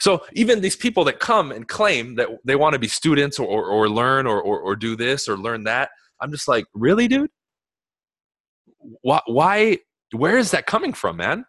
So 0.00 0.24
even 0.32 0.60
these 0.60 0.74
people 0.74 1.04
that 1.04 1.20
come 1.20 1.52
and 1.52 1.68
claim 1.68 2.16
that 2.16 2.28
they 2.44 2.56
want 2.56 2.72
to 2.72 2.80
be 2.80 2.88
students 2.88 3.38
or, 3.38 3.46
or, 3.46 3.64
or 3.64 3.88
learn 3.88 4.26
or, 4.26 4.42
or, 4.42 4.58
or 4.58 4.74
do 4.74 4.96
this 4.96 5.28
or 5.28 5.36
learn 5.38 5.62
that, 5.64 5.90
I'm 6.20 6.32
just 6.32 6.48
like, 6.48 6.64
really, 6.74 7.06
dude? 7.06 7.30
Why, 9.02 9.20
why, 9.26 9.78
where 10.12 10.38
is 10.38 10.50
that 10.50 10.66
coming 10.66 10.92
from, 10.92 11.16
man? 11.16 11.44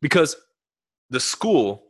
Because 0.00 0.36
the 1.10 1.20
school 1.20 1.84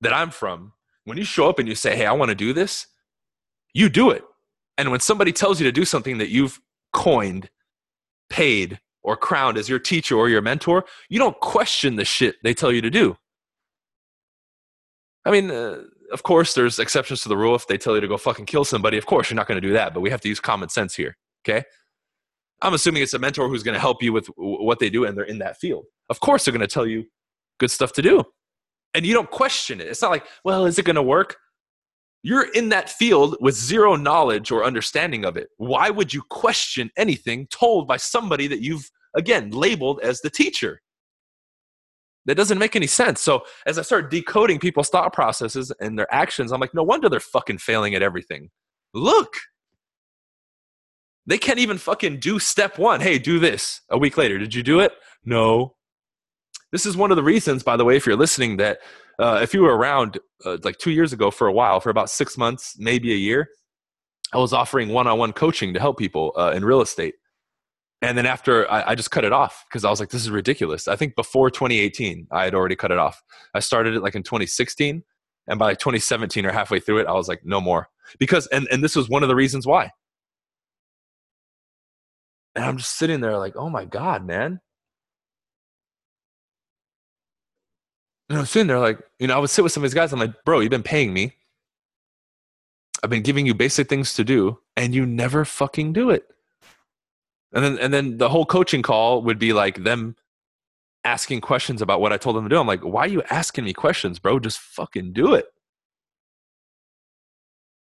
that 0.00 0.12
I'm 0.12 0.30
from, 0.30 0.72
when 1.04 1.16
you 1.16 1.24
show 1.24 1.48
up 1.48 1.58
and 1.58 1.68
you 1.68 1.74
say, 1.74 1.96
hey, 1.96 2.06
I 2.06 2.12
want 2.12 2.30
to 2.30 2.34
do 2.34 2.52
this, 2.52 2.86
you 3.74 3.88
do 3.88 4.10
it. 4.10 4.22
And 4.78 4.90
when 4.90 5.00
somebody 5.00 5.32
tells 5.32 5.60
you 5.60 5.64
to 5.64 5.72
do 5.72 5.84
something 5.84 6.18
that 6.18 6.28
you've 6.28 6.60
coined, 6.92 7.48
paid, 8.28 8.80
or 9.02 9.16
crowned 9.16 9.56
as 9.56 9.68
your 9.68 9.78
teacher 9.78 10.16
or 10.16 10.28
your 10.28 10.42
mentor, 10.42 10.84
you 11.08 11.18
don't 11.18 11.38
question 11.40 11.96
the 11.96 12.04
shit 12.04 12.36
they 12.42 12.52
tell 12.52 12.72
you 12.72 12.82
to 12.82 12.90
do. 12.90 13.16
I 15.24 15.30
mean, 15.30 15.50
uh, 15.50 15.82
of 16.12 16.22
course, 16.22 16.54
there's 16.54 16.78
exceptions 16.78 17.22
to 17.22 17.28
the 17.28 17.36
rule. 17.36 17.54
If 17.54 17.66
they 17.66 17.78
tell 17.78 17.94
you 17.94 18.00
to 18.00 18.08
go 18.08 18.16
fucking 18.16 18.46
kill 18.46 18.64
somebody, 18.64 18.98
of 18.98 19.06
course, 19.06 19.30
you're 19.30 19.36
not 19.36 19.46
going 19.46 19.60
to 19.60 19.66
do 19.66 19.74
that. 19.74 19.94
But 19.94 20.00
we 20.00 20.10
have 20.10 20.20
to 20.22 20.28
use 20.28 20.40
common 20.40 20.68
sense 20.68 20.94
here. 20.94 21.16
Okay. 21.44 21.64
I'm 22.62 22.74
assuming 22.74 23.02
it's 23.02 23.14
a 23.14 23.18
mentor 23.18 23.48
who's 23.48 23.62
going 23.62 23.74
to 23.74 23.80
help 23.80 24.02
you 24.02 24.12
with 24.12 24.28
what 24.36 24.78
they 24.78 24.90
do 24.90 25.04
and 25.04 25.16
they're 25.16 25.24
in 25.24 25.38
that 25.38 25.58
field. 25.58 25.86
Of 26.08 26.20
course, 26.20 26.44
they're 26.44 26.52
going 26.52 26.60
to 26.60 26.66
tell 26.66 26.86
you 26.86 27.04
good 27.58 27.70
stuff 27.70 27.92
to 27.94 28.02
do. 28.02 28.24
And 28.94 29.04
you 29.04 29.12
don't 29.12 29.30
question 29.30 29.80
it. 29.80 29.88
It's 29.88 30.00
not 30.00 30.10
like, 30.10 30.26
well, 30.44 30.64
is 30.64 30.78
it 30.78 30.86
going 30.86 30.96
to 30.96 31.02
work? 31.02 31.36
You're 32.22 32.50
in 32.52 32.70
that 32.70 32.88
field 32.88 33.36
with 33.40 33.54
zero 33.54 33.94
knowledge 33.94 34.50
or 34.50 34.64
understanding 34.64 35.24
of 35.24 35.36
it. 35.36 35.48
Why 35.58 35.90
would 35.90 36.14
you 36.14 36.22
question 36.30 36.90
anything 36.96 37.46
told 37.48 37.86
by 37.86 37.98
somebody 37.98 38.46
that 38.48 38.62
you've, 38.62 38.90
again, 39.14 39.50
labeled 39.50 40.00
as 40.02 40.22
the 40.22 40.30
teacher? 40.30 40.80
That 42.24 42.34
doesn't 42.36 42.58
make 42.58 42.74
any 42.74 42.88
sense. 42.88 43.20
So 43.20 43.44
as 43.66 43.78
I 43.78 43.82
start 43.82 44.10
decoding 44.10 44.58
people's 44.58 44.88
thought 44.88 45.12
processes 45.12 45.70
and 45.78 45.96
their 45.96 46.12
actions, 46.12 46.50
I'm 46.50 46.60
like, 46.60 46.74
no 46.74 46.82
wonder 46.82 47.08
they're 47.08 47.20
fucking 47.20 47.58
failing 47.58 47.94
at 47.94 48.02
everything. 48.02 48.50
Look, 48.94 49.34
they 51.26 51.38
can't 51.38 51.58
even 51.58 51.78
fucking 51.78 52.20
do 52.20 52.38
step 52.38 52.78
one. 52.78 53.00
Hey, 53.00 53.18
do 53.18 53.38
this. 53.38 53.80
A 53.90 53.98
week 53.98 54.16
later, 54.16 54.38
did 54.38 54.54
you 54.54 54.62
do 54.62 54.80
it? 54.80 54.92
No. 55.24 55.74
This 56.72 56.86
is 56.86 56.96
one 56.96 57.10
of 57.10 57.16
the 57.16 57.22
reasons, 57.22 57.62
by 57.62 57.76
the 57.76 57.84
way, 57.84 57.96
if 57.96 58.06
you're 58.06 58.16
listening, 58.16 58.58
that 58.58 58.78
uh, 59.18 59.40
if 59.42 59.54
you 59.54 59.62
were 59.62 59.76
around 59.76 60.18
uh, 60.44 60.58
like 60.62 60.78
two 60.78 60.90
years 60.90 61.12
ago 61.12 61.30
for 61.30 61.46
a 61.46 61.52
while, 61.52 61.80
for 61.80 61.90
about 61.90 62.10
six 62.10 62.36
months, 62.36 62.76
maybe 62.78 63.12
a 63.12 63.16
year, 63.16 63.48
I 64.32 64.38
was 64.38 64.52
offering 64.52 64.88
one 64.88 65.06
on 65.06 65.18
one 65.18 65.32
coaching 65.32 65.74
to 65.74 65.80
help 65.80 65.98
people 65.98 66.32
uh, 66.36 66.52
in 66.54 66.64
real 66.64 66.80
estate. 66.80 67.14
And 68.02 68.18
then 68.18 68.26
after, 68.26 68.70
I, 68.70 68.90
I 68.90 68.94
just 68.94 69.10
cut 69.10 69.24
it 69.24 69.32
off 69.32 69.64
because 69.68 69.84
I 69.84 69.90
was 69.90 70.00
like, 70.00 70.10
this 70.10 70.22
is 70.22 70.30
ridiculous. 70.30 70.86
I 70.86 70.96
think 70.96 71.16
before 71.16 71.50
2018, 71.50 72.28
I 72.30 72.44
had 72.44 72.54
already 72.54 72.76
cut 72.76 72.90
it 72.90 72.98
off. 72.98 73.22
I 73.54 73.60
started 73.60 73.94
it 73.94 74.02
like 74.02 74.14
in 74.14 74.22
2016. 74.22 75.02
And 75.48 75.58
by 75.58 75.74
2017 75.74 76.44
or 76.44 76.52
halfway 76.52 76.80
through 76.80 76.98
it, 76.98 77.06
I 77.06 77.12
was 77.12 77.28
like, 77.28 77.40
no 77.44 77.60
more. 77.60 77.88
Because, 78.18 78.46
and, 78.48 78.68
and 78.70 78.82
this 78.82 78.96
was 78.96 79.08
one 79.08 79.22
of 79.22 79.28
the 79.28 79.36
reasons 79.36 79.66
why. 79.66 79.92
And 82.56 82.64
I'm 82.64 82.78
just 82.78 82.96
sitting 82.96 83.20
there 83.20 83.36
like, 83.36 83.54
oh 83.54 83.68
my 83.68 83.84
God, 83.84 84.26
man. 84.26 84.60
And 88.28 88.38
I 88.38 88.40
was 88.40 88.50
sitting 88.50 88.66
there 88.66 88.80
like, 88.80 88.98
you 89.18 89.26
know, 89.26 89.36
I 89.36 89.38
would 89.38 89.50
sit 89.50 89.62
with 89.62 89.72
some 89.72 89.84
of 89.84 89.90
these 89.90 89.94
guys. 89.94 90.12
I'm 90.12 90.18
like, 90.18 90.42
bro, 90.44 90.60
you've 90.60 90.70
been 90.70 90.82
paying 90.82 91.12
me. 91.12 91.34
I've 93.04 93.10
been 93.10 93.22
giving 93.22 93.46
you 93.46 93.54
basic 93.54 93.88
things 93.88 94.14
to 94.14 94.24
do, 94.24 94.58
and 94.74 94.94
you 94.94 95.04
never 95.04 95.44
fucking 95.44 95.92
do 95.92 96.08
it. 96.10 96.26
And 97.52 97.62
then 97.62 97.78
and 97.78 97.92
then 97.92 98.16
the 98.16 98.30
whole 98.30 98.46
coaching 98.46 98.82
call 98.82 99.22
would 99.22 99.38
be 99.38 99.52
like 99.52 99.84
them 99.84 100.16
asking 101.04 101.42
questions 101.42 101.82
about 101.82 102.00
what 102.00 102.12
I 102.12 102.16
told 102.16 102.36
them 102.36 102.44
to 102.44 102.48
do. 102.48 102.58
I'm 102.58 102.66
like, 102.66 102.80
why 102.80 103.02
are 103.02 103.08
you 103.08 103.22
asking 103.30 103.64
me 103.64 103.74
questions, 103.74 104.18
bro? 104.18 104.40
Just 104.40 104.58
fucking 104.58 105.12
do 105.12 105.34
it. 105.34 105.46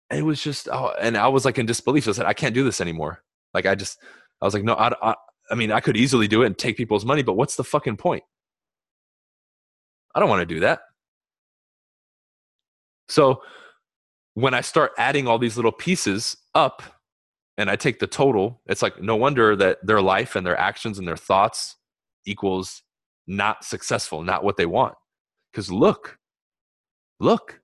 And 0.10 0.20
it 0.20 0.24
was 0.24 0.42
just, 0.42 0.68
oh, 0.70 0.94
and 1.00 1.16
I 1.16 1.30
was 1.30 1.46
like 1.46 1.58
in 1.58 1.66
disbelief. 1.66 2.08
I 2.08 2.12
said, 2.12 2.26
I 2.26 2.34
can't 2.34 2.54
do 2.54 2.64
this 2.64 2.82
anymore. 2.82 3.24
Like 3.54 3.66
I 3.66 3.76
just, 3.76 4.00
I 4.42 4.46
was 4.46 4.54
like, 4.54 4.64
no, 4.64 4.74
I, 4.74 4.92
I, 5.02 5.16
I 5.50 5.56
mean, 5.56 5.72
I 5.72 5.80
could 5.80 5.98
easily 5.98 6.28
do 6.28 6.44
it 6.44 6.48
and 6.48 6.58
take 6.58 6.78
people's 6.78 7.06
money, 7.06 7.24
but 7.24 7.34
what's 7.34 7.56
the 7.56 7.64
fucking 7.64 7.98
point? 7.98 8.24
I 10.14 10.20
don't 10.20 10.30
want 10.30 10.42
to 10.42 10.54
do 10.54 10.62
that. 10.62 10.82
So 13.08 13.42
when 14.34 14.54
I 14.54 14.62
start 14.62 14.92
adding 14.98 15.28
all 15.28 15.38
these 15.38 15.56
little 15.56 15.72
pieces 15.72 16.38
up 16.56 16.82
and 17.58 17.70
I 17.70 17.76
take 17.76 18.00
the 18.00 18.08
total, 18.08 18.62
it's 18.66 18.82
like 18.82 19.02
no 19.02 19.16
wonder 19.16 19.56
that 19.56 19.86
their 19.86 20.02
life 20.02 20.36
and 20.36 20.46
their 20.46 20.60
actions 20.60 21.00
and 21.00 21.08
their 21.08 21.18
thoughts 21.18 21.76
equals 22.26 22.82
not 23.28 23.64
successful, 23.64 24.24
not 24.24 24.44
what 24.44 24.58
they 24.58 24.66
want. 24.66 24.96
Because 25.52 25.72
look, 25.72 26.18
look, 27.20 27.62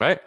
right? 0.00 0.18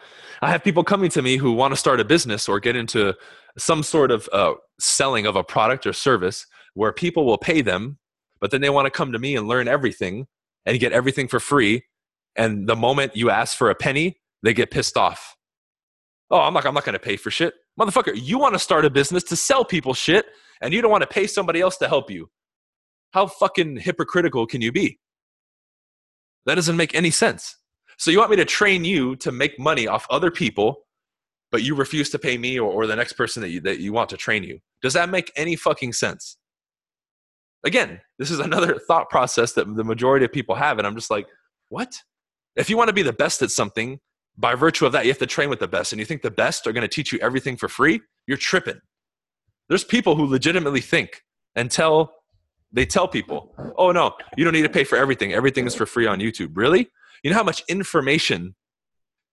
I 0.41 0.49
have 0.49 0.63
people 0.63 0.84
coming 0.84 1.10
to 1.12 1.21
me 1.21 1.38
who 1.38 1.51
want 1.51 1.73
to 1.73 1.77
start 1.77 1.99
a 1.99 2.06
business 2.06 2.47
or 2.47 2.60
get 2.60 2.75
into 2.75 3.15
some 3.58 3.84
sort 3.84 4.12
of 4.12 4.30
uh, 4.32 4.53
selling 4.80 5.25
of 5.25 5.36
a 5.36 5.43
product 5.43 5.86
or 5.86 5.93
service 5.93 6.45
where 6.73 6.91
people 6.91 7.25
will 7.25 7.38
pay 7.38 7.62
them, 7.62 7.97
but 8.39 8.51
then 8.51 8.62
they 8.62 8.69
want 8.69 8.86
to 8.86 8.91
come 8.91 9.12
to 9.12 9.19
me 9.19 9.36
and 9.36 9.47
learn 9.47 9.67
everything 9.67 10.27
and 10.65 10.80
get 10.80 10.91
everything 10.91 11.27
for 11.27 11.39
free. 11.39 11.84
And 12.36 12.67
the 12.67 12.75
moment 12.75 13.15
you 13.15 13.30
ask 13.30 13.58
for 13.58 13.69
a 13.69 13.75
penny, 13.75 14.19
they 14.43 14.53
get 14.53 14.69
pissed 14.69 14.95
off. 14.95 15.36
Oh, 16.30 16.41
I'm 16.41 16.53
like, 16.53 16.65
I'm 16.65 16.73
not 16.73 16.86
going 16.86 16.93
to 16.93 16.99
pay 16.99 17.17
for 17.17 17.32
shit. 17.32 17.53
Motherfucker, 17.80 18.13
you 18.15 18.38
want 18.38 18.53
to 18.53 18.60
start 18.60 18.86
a 18.86 18.89
business 18.89 19.23
to 19.25 19.36
sell 19.36 19.65
people 19.65 19.93
shit 19.93 20.25
and 20.62 20.73
you 20.73 20.82
don't 20.82 20.91
want 20.91 21.01
to 21.01 21.08
pay 21.08 21.25
somebody 21.25 21.62
else 21.62 21.77
to 21.77 21.88
help 21.88 22.12
you. 22.12 22.30
How 23.12 23.27
fucking 23.27 23.77
hypocritical 23.77 24.45
can 24.45 24.62
you 24.62 24.71
be? 24.71 24.99
That 26.45 26.56
doesn't 26.56 26.77
make 26.77 26.93
any 26.93 27.12
sense. 27.12 27.58
So 27.98 28.12
you 28.12 28.20
want 28.20 28.32
me 28.32 28.38
to 28.38 28.46
train 28.46 28.86
you 28.86 29.16
to 29.18 29.32
make 29.32 29.60
money 29.60 29.88
off 29.88 30.06
other 30.10 30.32
people, 30.32 30.86
but 31.52 31.64
you 31.64 31.76
refuse 31.76 32.10
to 32.12 32.20
pay 32.20 32.38
me 32.38 32.60
or, 32.60 32.72
or 32.72 32.88
the 32.88 32.96
next 32.96 33.14
person 33.14 33.42
that 33.42 33.50
you, 33.50 33.60
that 33.62 33.80
you 33.80 33.92
want 33.92 34.10
to 34.10 34.18
train 34.18 34.44
you. 34.44 34.60
Does 34.82 34.94
that 34.94 35.10
make 35.10 35.32
any 35.36 35.56
fucking 35.56 35.94
sense? 35.94 36.38
Again, 37.66 38.00
this 38.20 38.30
is 38.30 38.40
another 38.40 38.80
thought 38.88 39.10
process 39.10 39.54
that 39.54 39.76
the 39.76 39.84
majority 39.84 40.26
of 40.26 40.32
people 40.32 40.56
have. 40.56 40.78
And 40.78 40.86
I'm 40.86 40.96
just 40.96 41.10
like, 41.10 41.28
what? 41.70 42.02
If 42.56 42.70
you 42.70 42.78
want 42.78 42.90
to 42.90 42.94
be 42.94 43.02
the 43.02 43.14
best 43.14 43.42
at 43.42 43.52
something, 43.52 44.00
by 44.38 44.54
virtue 44.54 44.86
of 44.86 44.92
that, 44.92 45.06
you 45.06 45.12
have 45.12 45.18
to 45.18 45.26
train 45.26 45.50
with 45.50 45.60
the 45.60 45.68
best. 45.68 45.92
And 45.92 46.00
you 46.00 46.06
think 46.06 46.22
the 46.22 46.32
best 46.32 46.68
are 46.68 46.72
going 46.72 46.84
to 46.84 46.88
teach 46.88 47.12
you 47.12 47.20
everything 47.20 47.58
for 47.58 47.68
free? 47.68 48.02
You're 48.28 48.38
tripping. 48.38 48.80
There's 49.70 49.84
people 49.84 50.16
who 50.16 50.26
legitimately 50.26 50.82
think 50.82 51.24
and 51.56 51.72
tell, 51.72 52.14
they 52.72 52.86
tell 52.86 53.08
people, 53.08 53.54
oh 53.78 53.92
no, 53.92 54.16
you 54.38 54.44
don't 54.44 54.54
need 54.54 54.62
to 54.62 54.70
pay 54.70 54.84
for 54.84 54.98
everything. 54.98 55.34
Everything 55.34 55.66
is 55.66 55.74
for 55.74 55.88
free 55.88 56.06
on 56.06 56.20
YouTube. 56.20 56.52
Really? 56.56 56.90
You 57.23 57.32
know 57.32 57.38
how 57.38 57.43
much 57.43 57.63
information, 57.67 58.56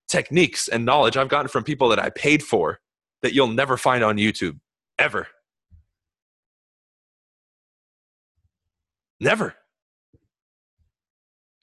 techniques, 0.08 0.68
and 0.68 0.84
knowledge 0.84 1.16
I've 1.16 1.28
gotten 1.28 1.48
from 1.48 1.64
people 1.64 1.88
that 1.88 1.98
I 1.98 2.10
paid 2.10 2.42
for 2.42 2.80
that 3.22 3.34
you'll 3.34 3.48
never 3.48 3.76
find 3.76 4.04
on 4.04 4.16
YouTube, 4.16 4.58
ever. 4.98 5.28
Never. 9.20 9.54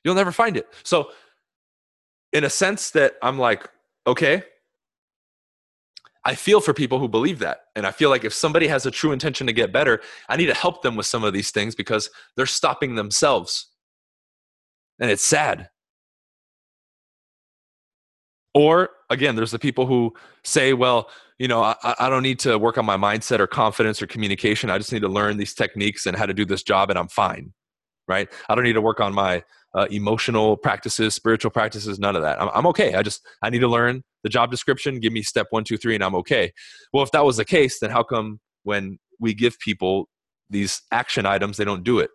You'll 0.04 0.16
never 0.16 0.32
find 0.32 0.58
it. 0.58 0.68
So, 0.84 1.12
in 2.34 2.44
a 2.44 2.50
sense, 2.50 2.92
that 2.92 3.14
I'm 3.22 3.38
like, 3.38 3.68
okay, 4.08 4.44
I 6.24 6.36
feel 6.36 6.62
for 6.62 6.74
people 6.74 7.00
who 7.00 7.08
believe 7.08 7.40
that. 7.40 7.62
And 7.76 7.86
I 7.86 7.92
feel 7.92 8.10
like 8.10 8.24
if 8.24 8.34
somebody 8.34 8.68
has 8.68 8.86
a 8.86 8.92
true 8.92 9.12
intention 9.12 9.48
to 9.48 9.54
get 9.54 9.74
better, 9.74 10.02
I 10.30 10.38
need 10.38 10.46
to 10.48 10.54
help 10.54 10.84
them 10.84 10.96
with 10.96 11.08
some 11.08 11.24
of 11.24 11.34
these 11.34 11.52
things 11.52 11.74
because 11.74 12.10
they're 12.36 12.46
stopping 12.46 12.96
themselves. 12.96 13.72
And 15.00 15.10
it's 15.10 15.24
sad. 15.24 15.70
Or 18.54 18.90
again, 19.10 19.36
there's 19.36 19.52
the 19.52 19.60
people 19.60 19.86
who 19.86 20.14
say, 20.44 20.74
well, 20.74 21.10
you 21.40 21.48
know, 21.48 21.64
I, 21.64 21.76
I, 22.00 22.10
don't 22.10 22.22
need 22.22 22.40
to 22.40 22.60
work 22.60 22.78
on 22.78 22.86
my 22.86 22.98
mindset 22.98 23.40
or 23.40 23.48
confidence 23.48 24.02
or 24.02 24.08
communication. 24.08 24.70
I 24.70 24.78
just 24.78 24.92
need 24.92 25.02
to 25.02 25.08
learn 25.08 25.38
these 25.38 25.54
techniques 25.54 26.06
and 26.06 26.16
how 26.16 26.26
to 26.26 26.34
do 26.34 26.46
this 26.46 26.62
job, 26.62 26.90
and 26.90 27.00
I'm 27.00 27.08
fine, 27.08 27.54
right? 28.08 28.30
I 28.48 28.56
don't 28.56 28.64
need 28.64 28.74
to 28.74 28.82
work 28.82 29.00
on 29.00 29.14
my 29.14 29.44
uh, 29.74 29.88
emotional 29.90 30.58
practices, 30.58 31.16
spiritual 31.16 31.50
practices, 31.50 31.98
none 31.98 32.16
of 32.16 32.22
that. 32.22 32.42
I'm, 32.42 32.50
I'm 32.54 32.68
okay. 32.68 32.94
I 32.94 33.02
just 33.02 33.26
I 33.42 33.50
need 33.50 33.60
to 33.60 33.68
learn 33.68 34.04
the 34.24 34.30
job 34.30 34.52
description. 34.52 35.00
Give 35.00 35.14
me 35.14 35.24
step 35.24 35.48
one, 35.50 35.64
two, 35.64 35.78
three, 35.78 35.96
and 35.96 36.04
I'm 36.04 36.16
okay. 36.16 36.52
Well, 36.94 37.04
if 37.04 37.12
that 37.12 37.26
was 37.26 37.38
the 37.38 37.46
case, 37.46 37.80
then 37.80 37.90
how 37.90 38.04
come 38.04 38.40
when 38.64 39.00
we 39.20 39.34
give 39.34 39.58
people 39.60 40.10
these 40.50 40.82
action 40.92 41.26
items, 41.26 41.58
they 41.58 41.66
don't 41.66 41.84
do 41.84 42.00
it? 42.00 42.12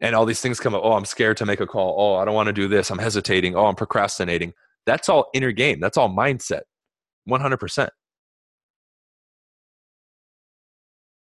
And 0.00 0.14
all 0.14 0.26
these 0.26 0.40
things 0.40 0.60
come 0.60 0.74
up 0.74 0.82
oh 0.84 0.92
i'm 0.92 1.04
scared 1.04 1.36
to 1.36 1.46
make 1.46 1.60
a 1.60 1.66
call. 1.66 1.94
Oh 1.98 2.16
i 2.16 2.24
don't 2.24 2.34
want 2.34 2.48
to 2.48 2.52
do 2.52 2.68
this. 2.68 2.90
I'm 2.90 2.98
hesitating. 2.98 3.54
Oh 3.54 3.66
i'm 3.66 3.74
procrastinating. 3.74 4.52
That's 4.84 5.08
all 5.08 5.26
inner 5.34 5.52
game. 5.52 5.80
That's 5.80 5.96
all 5.96 6.08
mindset. 6.08 6.62
100% 7.28 7.88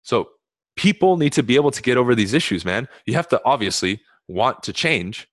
so 0.03 0.29
people 0.77 1.17
need 1.17 1.33
to 1.33 1.43
be 1.43 1.57
able 1.57 1.73
to 1.73 1.83
get 1.83 1.97
over 1.97 2.15
these 2.15 2.35
issues 2.35 2.65
man. 2.65 2.89
You 3.07 3.15
have 3.15 3.29
to 3.29 3.41
obviously 3.45 4.01
want 4.29 4.63
to 4.65 4.73
change. 4.73 5.27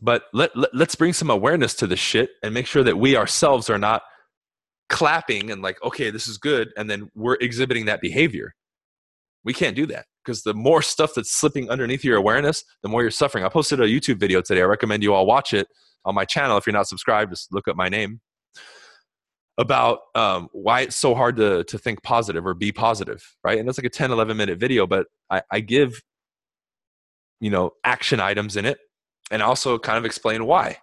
But 0.00 0.24
let, 0.32 0.56
let, 0.56 0.74
us 0.74 0.94
bring 0.96 1.12
some 1.12 1.30
awareness 1.30 1.74
to 1.74 1.86
this 1.86 2.00
shit 2.00 2.30
and 2.42 2.52
make 2.52 2.66
sure 2.66 2.82
that 2.82 2.98
we 2.98 3.16
ourselves 3.16 3.70
are 3.70 3.78
not 3.78 4.02
clapping 4.88 5.50
and 5.50 5.62
like, 5.62 5.80
okay, 5.84 6.10
this 6.10 6.26
is 6.26 6.38
good, 6.38 6.72
and 6.76 6.90
then 6.90 7.08
we're 7.14 7.36
exhibiting 7.40 7.86
that 7.86 8.00
behavior. 8.00 8.54
We 9.44 9.52
can't 9.52 9.76
do 9.76 9.86
that 9.86 10.06
because 10.24 10.42
the 10.42 10.54
more 10.54 10.82
stuff 10.82 11.12
that's 11.14 11.32
slipping 11.32 11.68
underneath 11.68 12.04
your 12.04 12.16
awareness, 12.16 12.64
the 12.82 12.88
more 12.88 13.02
you're 13.02 13.10
suffering. 13.10 13.44
I 13.44 13.48
posted 13.48 13.80
a 13.80 13.86
YouTube 13.86 14.18
video 14.18 14.40
today. 14.40 14.62
I 14.62 14.66
recommend 14.66 15.02
you 15.02 15.14
all 15.14 15.26
watch 15.26 15.52
it 15.52 15.68
on 16.04 16.14
my 16.14 16.24
channel. 16.24 16.56
If 16.56 16.66
you're 16.66 16.72
not 16.72 16.88
subscribed, 16.88 17.32
just 17.32 17.52
look 17.52 17.68
up 17.68 17.76
my 17.76 17.88
name 17.88 18.20
about 19.58 20.00
um, 20.14 20.48
why 20.52 20.80
it's 20.82 20.96
so 20.96 21.14
hard 21.14 21.36
to, 21.36 21.64
to 21.64 21.78
think 21.78 22.02
positive 22.02 22.46
or 22.46 22.54
be 22.54 22.72
positive, 22.72 23.22
right? 23.44 23.58
And 23.58 23.68
it's 23.68 23.78
like 23.78 23.84
a 23.84 23.90
10, 23.90 24.10
11 24.10 24.36
minute 24.36 24.58
video, 24.58 24.86
but 24.86 25.06
I, 25.30 25.42
I 25.50 25.60
give, 25.60 26.00
you 27.40 27.50
know, 27.50 27.72
action 27.84 28.20
items 28.20 28.56
in 28.56 28.64
it 28.64 28.78
and 29.30 29.42
also 29.42 29.78
kind 29.78 29.98
of 29.98 30.04
explain 30.04 30.46
why. 30.46 30.78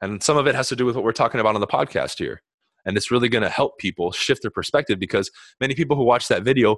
And 0.00 0.22
some 0.22 0.36
of 0.36 0.46
it 0.46 0.54
has 0.54 0.68
to 0.68 0.76
do 0.76 0.84
with 0.84 0.96
what 0.96 1.04
we're 1.04 1.12
talking 1.12 1.40
about 1.40 1.54
on 1.54 1.60
the 1.60 1.66
podcast 1.66 2.18
here. 2.18 2.42
And 2.84 2.96
it's 2.96 3.10
really 3.10 3.28
going 3.28 3.42
to 3.42 3.48
help 3.48 3.78
people 3.78 4.10
shift 4.10 4.42
their 4.42 4.50
perspective 4.50 4.98
because 4.98 5.30
many 5.60 5.74
people 5.74 5.96
who 5.96 6.02
watch 6.02 6.28
that 6.28 6.42
video, 6.42 6.76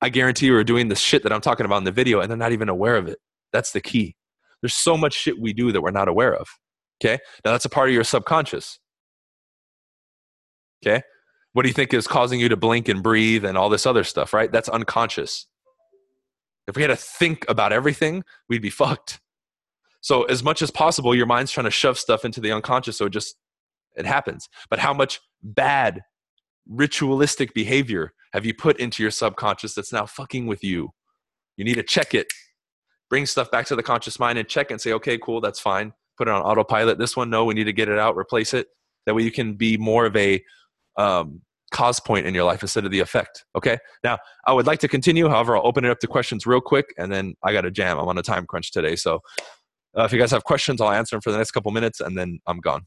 I 0.00 0.08
guarantee 0.08 0.46
you 0.46 0.56
are 0.56 0.64
doing 0.64 0.88
the 0.88 0.96
shit 0.96 1.22
that 1.22 1.32
I'm 1.32 1.40
talking 1.40 1.66
about 1.66 1.78
in 1.78 1.84
the 1.84 1.92
video 1.92 2.20
and 2.20 2.30
they're 2.30 2.36
not 2.36 2.52
even 2.52 2.68
aware 2.68 2.96
of 2.96 3.08
it. 3.08 3.18
That's 3.52 3.72
the 3.72 3.80
key. 3.80 4.16
There's 4.60 4.74
so 4.74 4.96
much 4.96 5.14
shit 5.14 5.40
we 5.40 5.52
do 5.52 5.72
that 5.72 5.80
we're 5.80 5.90
not 5.90 6.08
aware 6.08 6.34
of. 6.34 6.48
Okay. 7.02 7.18
Now 7.44 7.52
that's 7.52 7.64
a 7.64 7.70
part 7.70 7.88
of 7.88 7.94
your 7.94 8.04
subconscious. 8.04 8.78
Okay. 10.84 11.02
What 11.52 11.62
do 11.62 11.68
you 11.68 11.74
think 11.74 11.94
is 11.94 12.06
causing 12.06 12.38
you 12.40 12.48
to 12.50 12.56
blink 12.56 12.88
and 12.88 13.02
breathe 13.02 13.44
and 13.44 13.56
all 13.56 13.70
this 13.70 13.86
other 13.86 14.04
stuff, 14.04 14.34
right? 14.34 14.52
That's 14.52 14.68
unconscious. 14.68 15.46
If 16.66 16.76
we 16.76 16.82
had 16.82 16.88
to 16.88 16.96
think 16.96 17.46
about 17.48 17.72
everything, 17.72 18.24
we'd 18.48 18.62
be 18.62 18.70
fucked. 18.82 19.20
So 20.00 20.24
as 20.24 20.42
much 20.42 20.62
as 20.62 20.70
possible, 20.70 21.14
your 21.14 21.26
mind's 21.26 21.50
trying 21.50 21.64
to 21.64 21.70
shove 21.70 21.98
stuff 21.98 22.24
into 22.24 22.40
the 22.40 22.52
unconscious 22.52 22.98
so 22.98 23.06
it 23.06 23.10
just 23.10 23.36
it 23.96 24.04
happens. 24.04 24.48
But 24.68 24.78
how 24.78 24.92
much 24.92 25.20
bad 25.42 26.02
ritualistic 26.68 27.54
behavior 27.54 28.12
have 28.36 28.44
you 28.44 28.52
put 28.52 28.78
into 28.78 29.02
your 29.02 29.10
subconscious 29.10 29.74
that's 29.74 29.94
now 29.94 30.04
fucking 30.04 30.46
with 30.46 30.62
you? 30.62 30.90
You 31.56 31.64
need 31.64 31.76
to 31.76 31.82
check 31.82 32.12
it. 32.14 32.26
Bring 33.08 33.24
stuff 33.24 33.50
back 33.50 33.64
to 33.66 33.76
the 33.76 33.82
conscious 33.82 34.18
mind 34.18 34.38
and 34.38 34.46
check 34.46 34.70
and 34.70 34.78
say, 34.78 34.92
okay, 34.92 35.16
cool, 35.16 35.40
that's 35.40 35.58
fine. 35.58 35.94
Put 36.18 36.28
it 36.28 36.34
on 36.34 36.42
autopilot. 36.42 36.98
This 36.98 37.16
one, 37.16 37.30
no, 37.30 37.46
we 37.46 37.54
need 37.54 37.64
to 37.64 37.72
get 37.72 37.88
it 37.88 37.98
out, 37.98 38.14
replace 38.14 38.52
it. 38.52 38.66
That 39.06 39.14
way 39.14 39.22
you 39.22 39.30
can 39.30 39.54
be 39.54 39.78
more 39.78 40.04
of 40.04 40.14
a 40.16 40.42
um, 40.98 41.40
cause 41.72 41.98
point 41.98 42.26
in 42.26 42.34
your 42.34 42.44
life 42.44 42.60
instead 42.60 42.84
of 42.84 42.90
the 42.90 43.00
effect. 43.00 43.46
Okay. 43.56 43.78
Now, 44.04 44.18
I 44.46 44.52
would 44.52 44.66
like 44.66 44.80
to 44.80 44.88
continue. 44.88 45.28
However, 45.28 45.56
I'll 45.56 45.66
open 45.66 45.86
it 45.86 45.90
up 45.90 46.00
to 46.00 46.06
questions 46.06 46.46
real 46.46 46.60
quick 46.60 46.92
and 46.98 47.10
then 47.10 47.36
I 47.42 47.54
got 47.54 47.64
a 47.64 47.70
jam. 47.70 47.98
I'm 47.98 48.08
on 48.08 48.18
a 48.18 48.22
time 48.22 48.44
crunch 48.44 48.70
today. 48.70 48.96
So 48.96 49.20
uh, 49.96 50.02
if 50.04 50.12
you 50.12 50.18
guys 50.18 50.30
have 50.32 50.44
questions, 50.44 50.82
I'll 50.82 50.90
answer 50.90 51.16
them 51.16 51.22
for 51.22 51.32
the 51.32 51.38
next 51.38 51.52
couple 51.52 51.70
minutes 51.72 52.00
and 52.00 52.18
then 52.18 52.40
I'm 52.46 52.60
gone. 52.60 52.82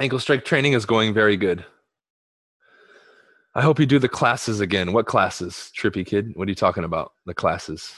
Ankle 0.00 0.18
strike 0.18 0.44
training 0.44 0.72
is 0.72 0.86
going 0.86 1.12
very 1.12 1.36
good. 1.36 1.64
I 3.54 3.60
hope 3.60 3.78
you 3.78 3.86
do 3.86 3.98
the 3.98 4.08
classes 4.08 4.60
again. 4.60 4.92
What 4.92 5.06
classes, 5.06 5.70
Trippy 5.78 6.06
Kid? 6.06 6.32
What 6.34 6.48
are 6.48 6.50
you 6.50 6.54
talking 6.54 6.84
about? 6.84 7.12
The 7.26 7.34
classes. 7.34 7.94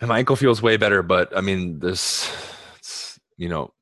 And 0.00 0.08
my 0.08 0.18
ankle 0.18 0.36
feels 0.36 0.62
way 0.62 0.76
better, 0.76 1.02
but 1.02 1.36
I 1.36 1.40
mean, 1.40 1.80
this, 1.80 3.18
you 3.36 3.48
know, 3.48 3.72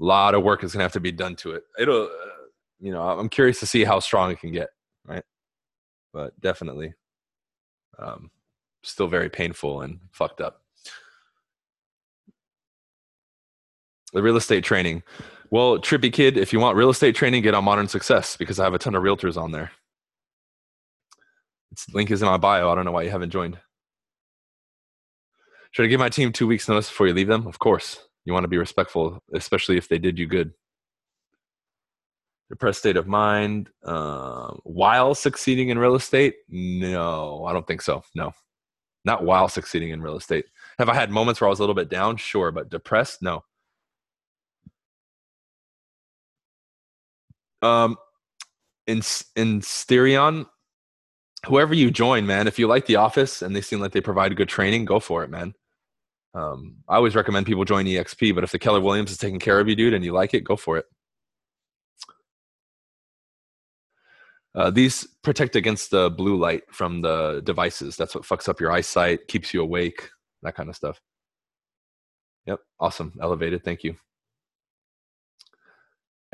a 0.00 0.04
lot 0.04 0.34
of 0.34 0.42
work 0.42 0.64
is 0.64 0.72
gonna 0.72 0.84
have 0.84 0.92
to 0.92 1.00
be 1.00 1.12
done 1.12 1.36
to 1.36 1.52
it. 1.52 1.64
It'll, 1.78 2.04
uh, 2.04 2.46
you 2.80 2.92
know, 2.92 3.02
I'm 3.02 3.28
curious 3.28 3.60
to 3.60 3.66
see 3.66 3.84
how 3.84 4.00
strong 4.00 4.30
it 4.30 4.40
can 4.40 4.52
get, 4.52 4.70
right? 5.06 5.24
But 6.12 6.40
definitely, 6.40 6.94
um, 7.98 8.30
still 8.82 9.08
very 9.08 9.28
painful 9.28 9.82
and 9.82 10.00
fucked 10.12 10.40
up. 10.40 10.63
The 14.14 14.22
real 14.22 14.36
estate 14.36 14.64
training. 14.64 15.02
Well, 15.50 15.78
Trippy 15.78 16.12
Kid, 16.12 16.38
if 16.38 16.52
you 16.52 16.60
want 16.60 16.76
real 16.76 16.90
estate 16.90 17.14
training, 17.14 17.42
get 17.42 17.54
on 17.54 17.64
Modern 17.64 17.88
Success 17.88 18.36
because 18.36 18.58
I 18.58 18.64
have 18.64 18.74
a 18.74 18.78
ton 18.78 18.94
of 18.94 19.02
realtors 19.02 19.36
on 19.36 19.52
there. 19.52 19.72
Its 21.72 21.92
link 21.92 22.10
is 22.10 22.22
in 22.22 22.28
my 22.28 22.38
bio. 22.38 22.70
I 22.70 22.74
don't 22.74 22.84
know 22.84 22.92
why 22.92 23.02
you 23.02 23.10
haven't 23.10 23.30
joined. 23.30 23.58
Should 25.72 25.84
I 25.84 25.88
give 25.88 26.00
my 26.00 26.08
team 26.08 26.32
two 26.32 26.46
weeks' 26.46 26.68
notice 26.68 26.88
before 26.88 27.08
you 27.08 27.14
leave 27.14 27.26
them? 27.26 27.46
Of 27.48 27.58
course. 27.58 27.98
You 28.24 28.32
want 28.32 28.44
to 28.44 28.48
be 28.48 28.56
respectful, 28.56 29.22
especially 29.34 29.76
if 29.76 29.88
they 29.88 29.98
did 29.98 30.18
you 30.18 30.26
good. 30.26 30.54
Depressed 32.48 32.78
state 32.78 32.96
of 32.96 33.08
mind 33.08 33.70
uh, 33.84 34.52
while 34.62 35.14
succeeding 35.14 35.70
in 35.70 35.78
real 35.78 35.96
estate? 35.96 36.36
No, 36.48 37.44
I 37.44 37.52
don't 37.52 37.66
think 37.66 37.82
so. 37.82 38.04
No, 38.14 38.32
not 39.04 39.24
while 39.24 39.48
succeeding 39.48 39.90
in 39.90 40.00
real 40.00 40.16
estate. 40.16 40.46
Have 40.78 40.88
I 40.88 40.94
had 40.94 41.10
moments 41.10 41.40
where 41.40 41.48
I 41.48 41.50
was 41.50 41.58
a 41.58 41.62
little 41.62 41.74
bit 41.74 41.90
down? 41.90 42.16
Sure, 42.16 42.52
but 42.52 42.70
depressed? 42.70 43.20
No. 43.20 43.42
Um, 47.64 47.96
in 48.86 48.98
in 49.36 49.60
Sterion, 49.62 50.46
whoever 51.46 51.74
you 51.74 51.90
join, 51.90 52.26
man, 52.26 52.46
if 52.46 52.58
you 52.58 52.66
like 52.66 52.86
The 52.86 52.96
Office 52.96 53.42
and 53.42 53.56
they 53.56 53.62
seem 53.62 53.80
like 53.80 53.92
they 53.92 54.00
provide 54.00 54.36
good 54.36 54.48
training, 54.48 54.84
go 54.84 55.00
for 55.00 55.24
it, 55.24 55.30
man. 55.30 55.54
Um, 56.34 56.76
I 56.88 56.96
always 56.96 57.14
recommend 57.14 57.46
people 57.46 57.64
join 57.64 57.86
EXP, 57.86 58.34
but 58.34 58.44
if 58.44 58.52
the 58.52 58.58
Keller 58.58 58.80
Williams 58.80 59.12
is 59.12 59.18
taking 59.18 59.38
care 59.38 59.60
of 59.60 59.68
you, 59.68 59.76
dude, 59.76 59.94
and 59.94 60.04
you 60.04 60.12
like 60.12 60.34
it, 60.34 60.42
go 60.44 60.56
for 60.56 60.76
it. 60.78 60.86
Uh, 64.54 64.70
these 64.70 65.06
protect 65.22 65.56
against 65.56 65.90
the 65.90 66.10
blue 66.10 66.36
light 66.36 66.62
from 66.70 67.02
the 67.02 67.40
devices. 67.44 67.96
That's 67.96 68.14
what 68.14 68.24
fucks 68.24 68.48
up 68.48 68.60
your 68.60 68.70
eyesight, 68.70 69.26
keeps 69.26 69.54
you 69.54 69.62
awake, 69.62 70.10
that 70.42 70.54
kind 70.54 70.68
of 70.68 70.76
stuff. 70.76 71.00
Yep, 72.46 72.60
awesome. 72.78 73.14
Elevated. 73.20 73.64
Thank 73.64 73.84
you. 73.84 73.96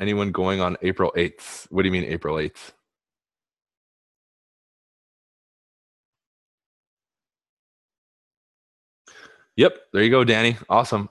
Anyone 0.01 0.31
going 0.31 0.61
on 0.61 0.77
April 0.81 1.13
8th? 1.15 1.67
What 1.69 1.83
do 1.83 1.87
you 1.87 1.91
mean 1.91 2.05
April 2.05 2.37
8th? 2.37 2.71
Yep, 9.57 9.77
there 9.93 10.01
you 10.01 10.09
go, 10.09 10.23
Danny. 10.23 10.57
Awesome. 10.67 11.07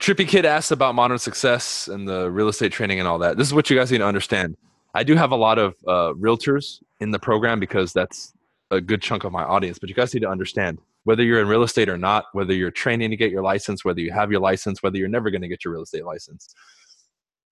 Trippy 0.00 0.26
Kid 0.26 0.44
asked 0.44 0.72
about 0.72 0.96
modern 0.96 1.18
success 1.18 1.86
and 1.86 2.08
the 2.08 2.28
real 2.28 2.48
estate 2.48 2.72
training 2.72 2.98
and 2.98 3.06
all 3.06 3.20
that. 3.20 3.36
This 3.36 3.46
is 3.46 3.54
what 3.54 3.70
you 3.70 3.76
guys 3.76 3.92
need 3.92 3.98
to 3.98 4.06
understand. 4.06 4.56
I 4.94 5.04
do 5.04 5.14
have 5.14 5.30
a 5.30 5.36
lot 5.36 5.60
of 5.60 5.76
uh, 5.86 6.12
realtors 6.14 6.82
in 6.98 7.12
the 7.12 7.20
program 7.20 7.60
because 7.60 7.92
that's 7.92 8.32
a 8.72 8.80
good 8.80 9.00
chunk 9.00 9.22
of 9.22 9.30
my 9.30 9.44
audience, 9.44 9.78
but 9.78 9.88
you 9.88 9.94
guys 9.94 10.12
need 10.12 10.20
to 10.20 10.28
understand 10.28 10.80
whether 11.04 11.22
you're 11.22 11.40
in 11.40 11.48
real 11.48 11.62
estate 11.62 11.88
or 11.88 11.98
not, 11.98 12.24
whether 12.32 12.52
you're 12.52 12.70
training 12.70 13.10
to 13.10 13.16
get 13.16 13.30
your 13.30 13.42
license, 13.42 13.84
whether 13.84 14.00
you 14.00 14.12
have 14.12 14.30
your 14.30 14.40
license, 14.40 14.82
whether 14.82 14.96
you're 14.96 15.08
never 15.08 15.30
going 15.30 15.42
to 15.42 15.48
get 15.48 15.64
your 15.64 15.72
real 15.72 15.82
estate 15.82 16.04
license. 16.04 16.54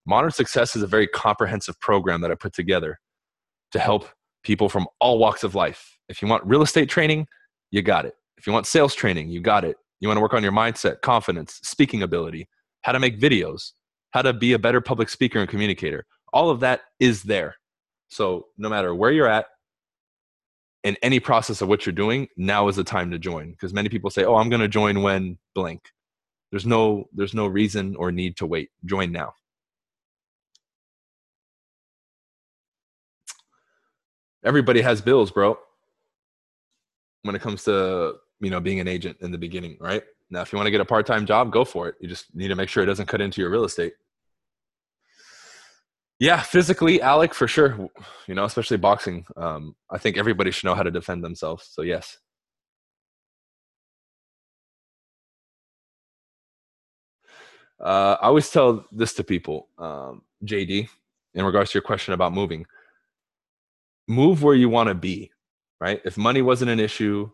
Modern 0.07 0.31
Success 0.31 0.75
is 0.75 0.83
a 0.83 0.87
very 0.87 1.07
comprehensive 1.07 1.79
program 1.79 2.23
that 2.23 2.31
I 2.31 2.35
put 2.35 2.53
together 2.53 2.99
to 3.73 3.79
help 3.79 4.09
people 4.43 4.69
from 4.69 4.87
all 5.01 5.19
walks 5.19 5.45
of 5.45 5.55
life. 5.55 5.99
If 6.09 6.21
you 6.21 6.29
want 6.29 6.45
real 6.45 6.63
estate 6.63 6.89
training, 6.89 7.27
you 7.71 7.83
got 7.83 8.05
it. 8.05 8.15
If 8.37 8.47
you 8.47 8.53
want 8.53 8.67
sales 8.67 8.95
training, 8.95 9.29
you 9.29 9.41
got 9.41 9.65
it. 9.65 9.77
You 10.01 10.09
want 10.09 10.17
to 10.17 10.23
work 10.23 10.35
on 10.35 10.43
your 10.43 10.53
mindset, 10.53 11.01
confidence, 11.03 11.61
speaking 11.63 12.03
ability, 12.03 12.49
how 12.83 12.93
to 12.93 12.99
make 12.99 13.21
videos, 13.21 13.73
how 14.11 14.23
to 14.23 14.33
be 14.33 14.53
a 14.53 14.59
better 14.59 14.81
public 14.81 15.09
speaker 15.09 15.39
and 15.39 15.49
communicator. 15.49 16.07
All 16.33 16.51
of 16.51 16.61
that 16.61 16.81
is 16.99 17.23
there. 17.23 17.57
So, 18.09 18.47
no 18.59 18.69
matter 18.69 18.95
where 18.95 19.13
you're 19.13 19.29
at, 19.29 19.47
in 20.85 20.97
any 21.03 21.21
process 21.21 21.61
of 21.63 21.69
what 21.69 21.87
you're 21.87 21.93
doing, 21.93 22.29
now 22.37 22.69
is 22.69 22.77
the 22.77 22.85
time 22.85 23.11
to 23.11 23.19
join. 23.19 23.53
Because 23.53 23.73
many 23.73 23.89
people 23.89 24.11
say, 24.11 24.25
"Oh, 24.25 24.37
I'm 24.37 24.49
going 24.49 24.61
to 24.61 24.69
join 24.69 25.03
when 25.03 25.39
blank." 25.55 25.81
There's 26.51 26.67
no 26.67 27.09
there's 27.13 27.35
no 27.35 27.47
reason 27.47 27.97
or 27.97 28.13
need 28.13 28.37
to 28.39 28.47
wait. 28.47 28.71
Join 28.85 29.13
now. 29.13 29.35
Everybody 34.45 34.81
has 34.81 35.01
bills, 35.01 35.31
bro. 35.31 35.59
When 37.23 37.37
it 37.37 37.43
comes 37.43 37.65
to 37.65 38.17
you 38.41 38.51
know 38.51 38.61
being 38.61 38.81
an 38.81 38.89
agent 38.89 39.19
in 39.21 39.31
the 39.31 39.39
beginning, 39.39 39.77
right? 39.81 40.03
Now, 40.31 40.41
if 40.41 40.53
you 40.53 40.57
want 40.57 40.67
to 40.67 40.71
get 40.71 40.81
a 40.81 40.85
part 40.85 41.07
time 41.07 41.27
job, 41.27 41.53
go 41.53 41.65
for 41.65 41.89
it. 41.89 41.97
You 42.01 42.09
just 42.09 42.35
need 42.35 42.49
to 42.49 42.57
make 42.57 42.69
sure 42.69 42.83
it 42.83 42.87
doesn't 42.87 43.07
cut 43.07 43.21
into 43.21 43.41
your 43.41 43.51
real 43.51 43.65
estate. 43.65 43.95
Yeah, 46.23 46.41
physically, 46.41 47.03
Alec, 47.03 47.35
for 47.35 47.49
sure. 47.49 47.91
You 48.29 48.37
know, 48.37 48.45
especially 48.45 48.77
boxing. 48.77 49.27
Um, 49.37 49.75
I 49.91 49.99
think 49.99 50.17
everybody 50.17 50.53
should 50.53 50.67
know 50.67 50.77
how 50.77 50.85
to 50.85 50.91
defend 50.93 51.25
themselves. 51.25 51.69
So 51.73 51.83
yes. 51.83 52.17
Uh, 57.81 58.17
I 58.23 58.27
always 58.29 58.49
tell 58.49 58.87
this 58.93 59.15
to 59.15 59.25
people, 59.25 59.67
um, 59.79 60.23
JD, 60.45 60.89
in 61.35 61.45
regards 61.45 61.73
to 61.73 61.77
your 61.79 61.83
question 61.83 62.15
about 62.15 62.33
moving. 62.33 62.67
Move 64.07 64.45
where 64.45 64.55
you 64.55 64.69
want 64.69 64.91
to 64.91 64.95
be, 64.95 65.33
right? 65.81 66.01
If 66.05 66.17
money 66.17 66.41
wasn't 66.41 66.71
an 66.71 66.79
issue, 66.79 67.29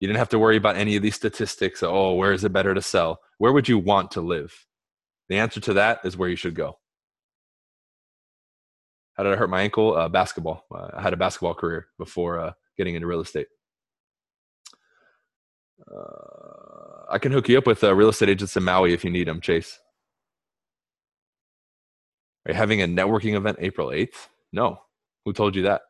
you 0.00 0.08
didn't 0.08 0.18
have 0.18 0.30
to 0.30 0.38
worry 0.38 0.56
about 0.56 0.76
any 0.76 0.96
of 0.96 1.02
these 1.02 1.16
statistics. 1.16 1.82
Oh, 1.82 2.14
where 2.14 2.32
is 2.32 2.42
it 2.44 2.54
better 2.54 2.72
to 2.72 2.80
sell? 2.80 3.20
Where 3.36 3.52
would 3.52 3.68
you 3.68 3.78
want 3.78 4.12
to 4.12 4.22
live? 4.22 4.66
The 5.28 5.36
answer 5.36 5.60
to 5.60 5.74
that 5.74 6.00
is 6.04 6.16
where 6.16 6.30
you 6.30 6.36
should 6.36 6.54
go. 6.54 6.78
How 9.14 9.22
did 9.22 9.32
I 9.32 9.36
hurt 9.36 9.50
my 9.50 9.62
ankle? 9.62 9.96
Uh, 9.96 10.08
basketball. 10.08 10.64
Uh, 10.74 10.88
I 10.94 11.02
had 11.02 11.12
a 11.12 11.16
basketball 11.16 11.54
career 11.54 11.86
before 11.98 12.38
uh, 12.40 12.52
getting 12.76 12.94
into 12.94 13.06
real 13.06 13.20
estate. 13.20 13.46
Uh, 15.90 17.04
I 17.10 17.18
can 17.18 17.30
hook 17.32 17.48
you 17.48 17.58
up 17.58 17.66
with 17.66 17.84
uh, 17.84 17.94
real 17.94 18.08
estate 18.08 18.28
agents 18.28 18.56
in 18.56 18.64
Maui 18.64 18.92
if 18.92 19.04
you 19.04 19.10
need 19.10 19.28
them, 19.28 19.40
Chase. 19.40 19.78
Are 22.46 22.52
you 22.52 22.56
having 22.56 22.82
a 22.82 22.86
networking 22.86 23.34
event 23.34 23.58
April 23.60 23.88
8th? 23.88 24.28
No. 24.52 24.80
Who 25.24 25.32
told 25.32 25.54
you 25.54 25.62
that? 25.62 25.82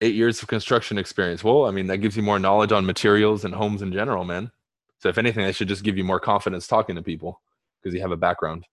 Eight 0.00 0.14
years 0.14 0.42
of 0.42 0.48
construction 0.48 0.98
experience. 0.98 1.42
Well, 1.42 1.64
I 1.64 1.70
mean, 1.70 1.86
that 1.86 1.98
gives 1.98 2.16
you 2.16 2.22
more 2.22 2.38
knowledge 2.38 2.72
on 2.72 2.84
materials 2.84 3.44
and 3.44 3.54
homes 3.54 3.82
in 3.82 3.92
general, 3.92 4.24
man. 4.24 4.50
So, 5.02 5.08
if 5.08 5.18
anything, 5.18 5.44
that 5.44 5.56
should 5.56 5.66
just 5.66 5.82
give 5.82 5.98
you 5.98 6.04
more 6.04 6.20
confidence 6.20 6.68
talking 6.68 6.94
to 6.94 7.02
people 7.02 7.42
because 7.82 7.92
you 7.92 8.00
have 8.02 8.12
a 8.12 8.16
background. 8.16 8.66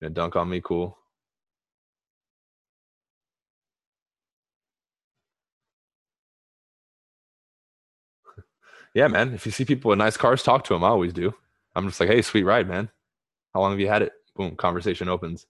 You 0.00 0.08
dunk 0.08 0.34
on 0.34 0.50
me, 0.50 0.60
cool. 0.60 0.98
yeah, 8.94 9.06
man. 9.06 9.34
If 9.34 9.46
you 9.46 9.52
see 9.52 9.64
people 9.64 9.90
with 9.90 9.98
nice 9.98 10.16
cars, 10.16 10.42
talk 10.42 10.64
to 10.64 10.74
them. 10.74 10.82
I 10.82 10.88
always 10.88 11.12
do. 11.12 11.32
I'm 11.76 11.86
just 11.86 12.00
like, 12.00 12.08
hey, 12.08 12.22
sweet 12.22 12.42
ride, 12.42 12.66
man. 12.66 12.90
How 13.54 13.60
long 13.60 13.70
have 13.70 13.78
you 13.78 13.86
had 13.88 14.02
it? 14.02 14.14
Boom, 14.34 14.56
conversation 14.56 15.08
opens. 15.08 15.46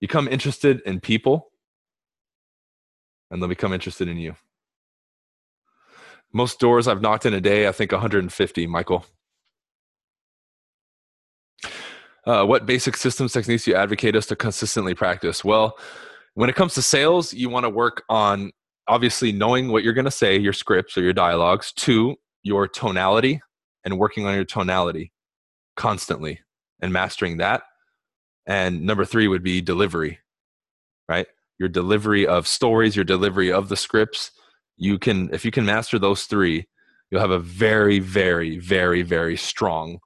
Become 0.00 0.26
interested 0.26 0.80
in 0.86 1.00
people, 1.00 1.52
and 3.30 3.42
they'll 3.42 3.48
become 3.50 3.74
interested 3.74 4.08
in 4.08 4.16
you. 4.16 4.36
Most 6.32 6.58
doors 6.58 6.88
I've 6.88 7.02
knocked 7.02 7.26
in 7.26 7.34
a 7.34 7.40
day, 7.40 7.68
I 7.68 7.72
think 7.72 7.92
150, 7.92 8.66
Michael. 8.66 9.04
Uh, 12.24 12.44
what 12.44 12.66
basic 12.66 12.96
systems 12.96 13.32
techniques 13.32 13.64
do 13.64 13.72
you 13.72 13.76
advocate 13.76 14.14
us 14.14 14.26
to 14.26 14.36
consistently 14.36 14.94
practice? 14.94 15.44
Well, 15.44 15.76
when 16.34 16.48
it 16.48 16.56
comes 16.56 16.74
to 16.74 16.82
sales, 16.82 17.34
you 17.34 17.50
want 17.50 17.64
to 17.64 17.70
work 17.70 18.04
on 18.08 18.52
obviously 18.88 19.32
knowing 19.32 19.70
what 19.70 19.82
you're 19.82 19.92
going 19.92 20.04
to 20.04 20.10
say, 20.10 20.38
your 20.38 20.52
scripts 20.52 20.96
or 20.96 21.02
your 21.02 21.12
dialogues, 21.12 21.72
two, 21.72 22.16
your 22.42 22.66
tonality 22.66 23.40
and 23.84 23.98
working 23.98 24.26
on 24.26 24.34
your 24.34 24.44
tonality 24.44 25.12
constantly 25.76 26.40
and 26.80 26.92
mastering 26.92 27.38
that. 27.38 27.62
And 28.46 28.82
number 28.82 29.04
three 29.04 29.28
would 29.28 29.42
be 29.42 29.60
delivery, 29.60 30.18
right? 31.08 31.26
Your 31.58 31.68
delivery 31.68 32.26
of 32.26 32.48
stories, 32.48 32.96
your 32.96 33.04
delivery 33.04 33.52
of 33.52 33.68
the 33.68 33.76
scripts. 33.76 34.32
You 34.76 34.98
can, 34.98 35.32
if 35.32 35.44
you 35.44 35.50
can 35.50 35.64
master 35.64 35.98
those 35.98 36.24
three, 36.24 36.66
you'll 37.10 37.20
have 37.20 37.30
a 37.30 37.38
very, 37.38 37.98
very, 37.98 38.58
very, 38.58 39.02
very 39.02 39.36
strong 39.36 39.98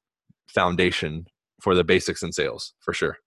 foundation 0.48 1.26
for 1.61 1.74
the 1.74 1.85
basics 1.85 2.22
in 2.22 2.33
sales 2.33 2.74
for 2.81 2.92
sure. 2.92 3.18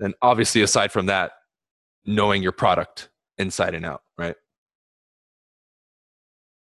And 0.00 0.14
obviously, 0.22 0.62
aside 0.62 0.90
from 0.90 1.06
that, 1.06 1.32
knowing 2.04 2.42
your 2.42 2.52
product 2.52 3.08
inside 3.38 3.74
and 3.74 3.84
out, 3.84 4.02
right? 4.18 4.34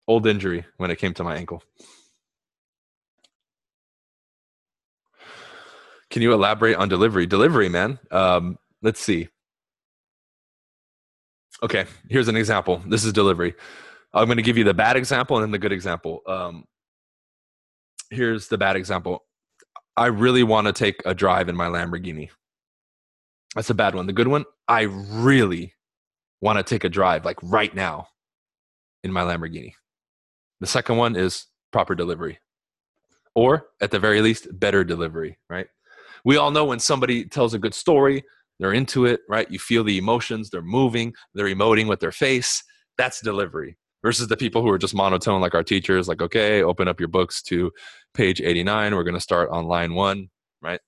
Old 0.07 0.27
injury 0.27 0.65
when 0.77 0.91
it 0.91 0.97
came 0.97 1.13
to 1.15 1.23
my 1.23 1.35
ankle. 1.35 1.63
Can 6.09 6.21
you 6.21 6.33
elaborate 6.33 6.75
on 6.75 6.87
delivery? 6.87 7.25
Delivery, 7.25 7.67
man. 7.67 7.99
Um, 8.11 8.57
let's 8.81 9.01
see. 9.01 9.29
Okay, 11.63 11.85
here's 12.09 12.27
an 12.27 12.35
example. 12.35 12.81
This 12.87 13.05
is 13.05 13.13
delivery. 13.13 13.55
I'm 14.13 14.25
going 14.25 14.37
to 14.37 14.43
give 14.43 14.57
you 14.57 14.63
the 14.63 14.73
bad 14.73 14.95
example 14.95 15.37
and 15.37 15.43
then 15.43 15.51
the 15.51 15.59
good 15.59 15.71
example. 15.71 16.21
Um, 16.27 16.65
here's 18.09 18.47
the 18.47 18.57
bad 18.57 18.75
example. 18.75 19.23
I 19.97 20.07
really 20.07 20.43
want 20.43 20.67
to 20.67 20.73
take 20.73 21.01
a 21.05 21.13
drive 21.13 21.49
in 21.49 21.55
my 21.55 21.67
Lamborghini. 21.67 22.29
That's 23.55 23.69
a 23.69 23.73
bad 23.73 23.95
one. 23.95 24.05
The 24.05 24.13
good 24.13 24.27
one, 24.27 24.43
I 24.67 24.81
really 24.81 25.73
want 26.41 26.57
to 26.57 26.63
take 26.63 26.83
a 26.83 26.89
drive 26.89 27.23
like 27.23 27.39
right 27.41 27.73
now 27.73 28.07
in 29.03 29.11
my 29.11 29.21
Lamborghini. 29.21 29.73
The 30.59 30.67
second 30.67 30.97
one 30.97 31.15
is 31.15 31.47
proper 31.71 31.95
delivery, 31.95 32.39
or 33.33 33.67
at 33.81 33.91
the 33.91 33.99
very 33.99 34.21
least, 34.21 34.47
better 34.59 34.83
delivery, 34.83 35.37
right? 35.49 35.67
We 36.25 36.37
all 36.37 36.51
know 36.51 36.65
when 36.65 36.79
somebody 36.79 37.25
tells 37.25 37.53
a 37.53 37.59
good 37.59 37.73
story, 37.73 38.23
they're 38.59 38.73
into 38.73 39.05
it, 39.05 39.21
right? 39.29 39.49
You 39.49 39.59
feel 39.59 39.83
the 39.83 39.97
emotions, 39.97 40.49
they're 40.49 40.61
moving, 40.61 41.13
they're 41.33 41.47
emoting 41.47 41.87
with 41.87 41.99
their 41.99 42.11
face. 42.11 42.63
That's 42.97 43.21
delivery 43.21 43.77
versus 44.05 44.27
the 44.27 44.37
people 44.37 44.61
who 44.61 44.69
are 44.69 44.77
just 44.77 44.93
monotone 44.93 45.41
like 45.41 45.55
our 45.55 45.63
teachers 45.63 46.07
like 46.07 46.21
okay 46.21 46.61
open 46.61 46.87
up 46.87 46.99
your 46.99 47.09
books 47.09 47.41
to 47.41 47.71
page 48.13 48.39
89 48.39 48.93
we're 48.93 49.03
going 49.03 49.15
to 49.15 49.19
start 49.19 49.49
on 49.49 49.65
line 49.65 49.95
1 49.95 50.29
right 50.61 50.79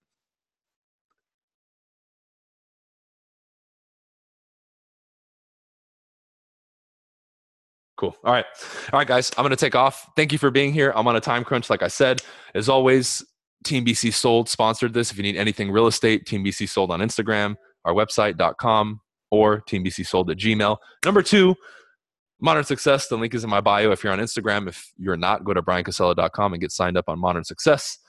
Cool. 7.98 8.16
All 8.24 8.32
right. 8.32 8.46
All 8.94 9.00
right, 9.00 9.08
guys. 9.08 9.32
I'm 9.38 9.42
going 9.42 9.50
to 9.50 9.56
take 9.56 9.74
off. 9.74 10.08
Thank 10.16 10.32
you 10.32 10.38
for 10.38 10.52
being 10.52 10.72
here. 10.72 10.94
I'm 10.96 11.08
on 11.08 11.16
a 11.16 11.20
time 11.20 11.44
crunch, 11.44 11.68
like 11.68 11.82
I 11.82 11.88
said. 11.88 12.22
As 12.54 12.70
always, 12.70 13.26
Team 13.68 13.86
BC 13.86 14.14
Sold 14.14 14.50
sponsored 14.50 14.94
this. 14.94 15.12
If 15.12 15.18
you 15.18 15.24
need 15.24 15.36
anything 15.36 15.72
real 15.72 15.88
estate, 15.88 16.26
Team 16.26 16.44
BC 16.44 16.70
Sold 16.70 16.92
on 16.92 17.02
Instagram, 17.02 17.56
our 17.86 17.94
website.com, 17.94 19.02
or 19.30 19.60
Team 19.62 19.84
BC 19.84 20.08
Sold 20.08 20.32
at 20.32 20.38
Gmail. 20.38 20.78
Number 21.04 21.22
two, 21.22 21.56
Modern 22.40 22.64
Success, 22.64 23.08
the 23.08 23.18
link 23.18 23.34
is 23.34 23.44
in 23.44 23.50
my 23.50 23.60
bio 23.62 23.90
if 23.92 24.04
you're 24.04 24.14
on 24.14 24.20
Instagram. 24.20 24.68
If 24.68 24.92
you're 24.98 25.18
not, 25.18 25.44
go 25.44 25.54
to 25.54 25.62
bryancasella.com 25.62 26.54
and 26.54 26.62
get 26.62 26.72
signed 26.72 26.98
up 26.98 27.10
on 27.10 27.20
Modern 27.20 27.44
Success. 27.44 28.00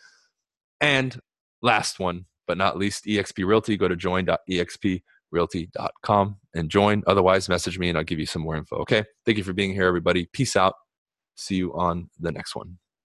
And 0.80 1.18
last 1.62 1.98
one, 1.98 2.26
but 2.46 2.56
not 2.56 2.78
least, 2.78 3.06
eXp 3.06 3.44
Realty. 3.44 3.76
Go 3.76 3.88
to 3.88 3.96
join.exprealty.com 3.96 6.36
and 6.54 6.70
join. 6.70 7.02
Otherwise, 7.06 7.48
message 7.48 7.78
me 7.78 7.88
and 7.88 7.98
I'll 7.98 8.04
give 8.04 8.20
you 8.20 8.26
some 8.26 8.42
more 8.42 8.56
info. 8.56 8.76
Okay. 8.76 9.02
Thank 9.24 9.38
you 9.38 9.44
for 9.44 9.54
being 9.54 9.72
here, 9.72 9.86
everybody. 9.86 10.28
Peace 10.32 10.54
out. 10.56 10.74
See 11.36 11.56
you 11.56 11.74
on 11.74 12.10
the 12.20 12.30
next 12.30 12.54
one. 12.54 12.78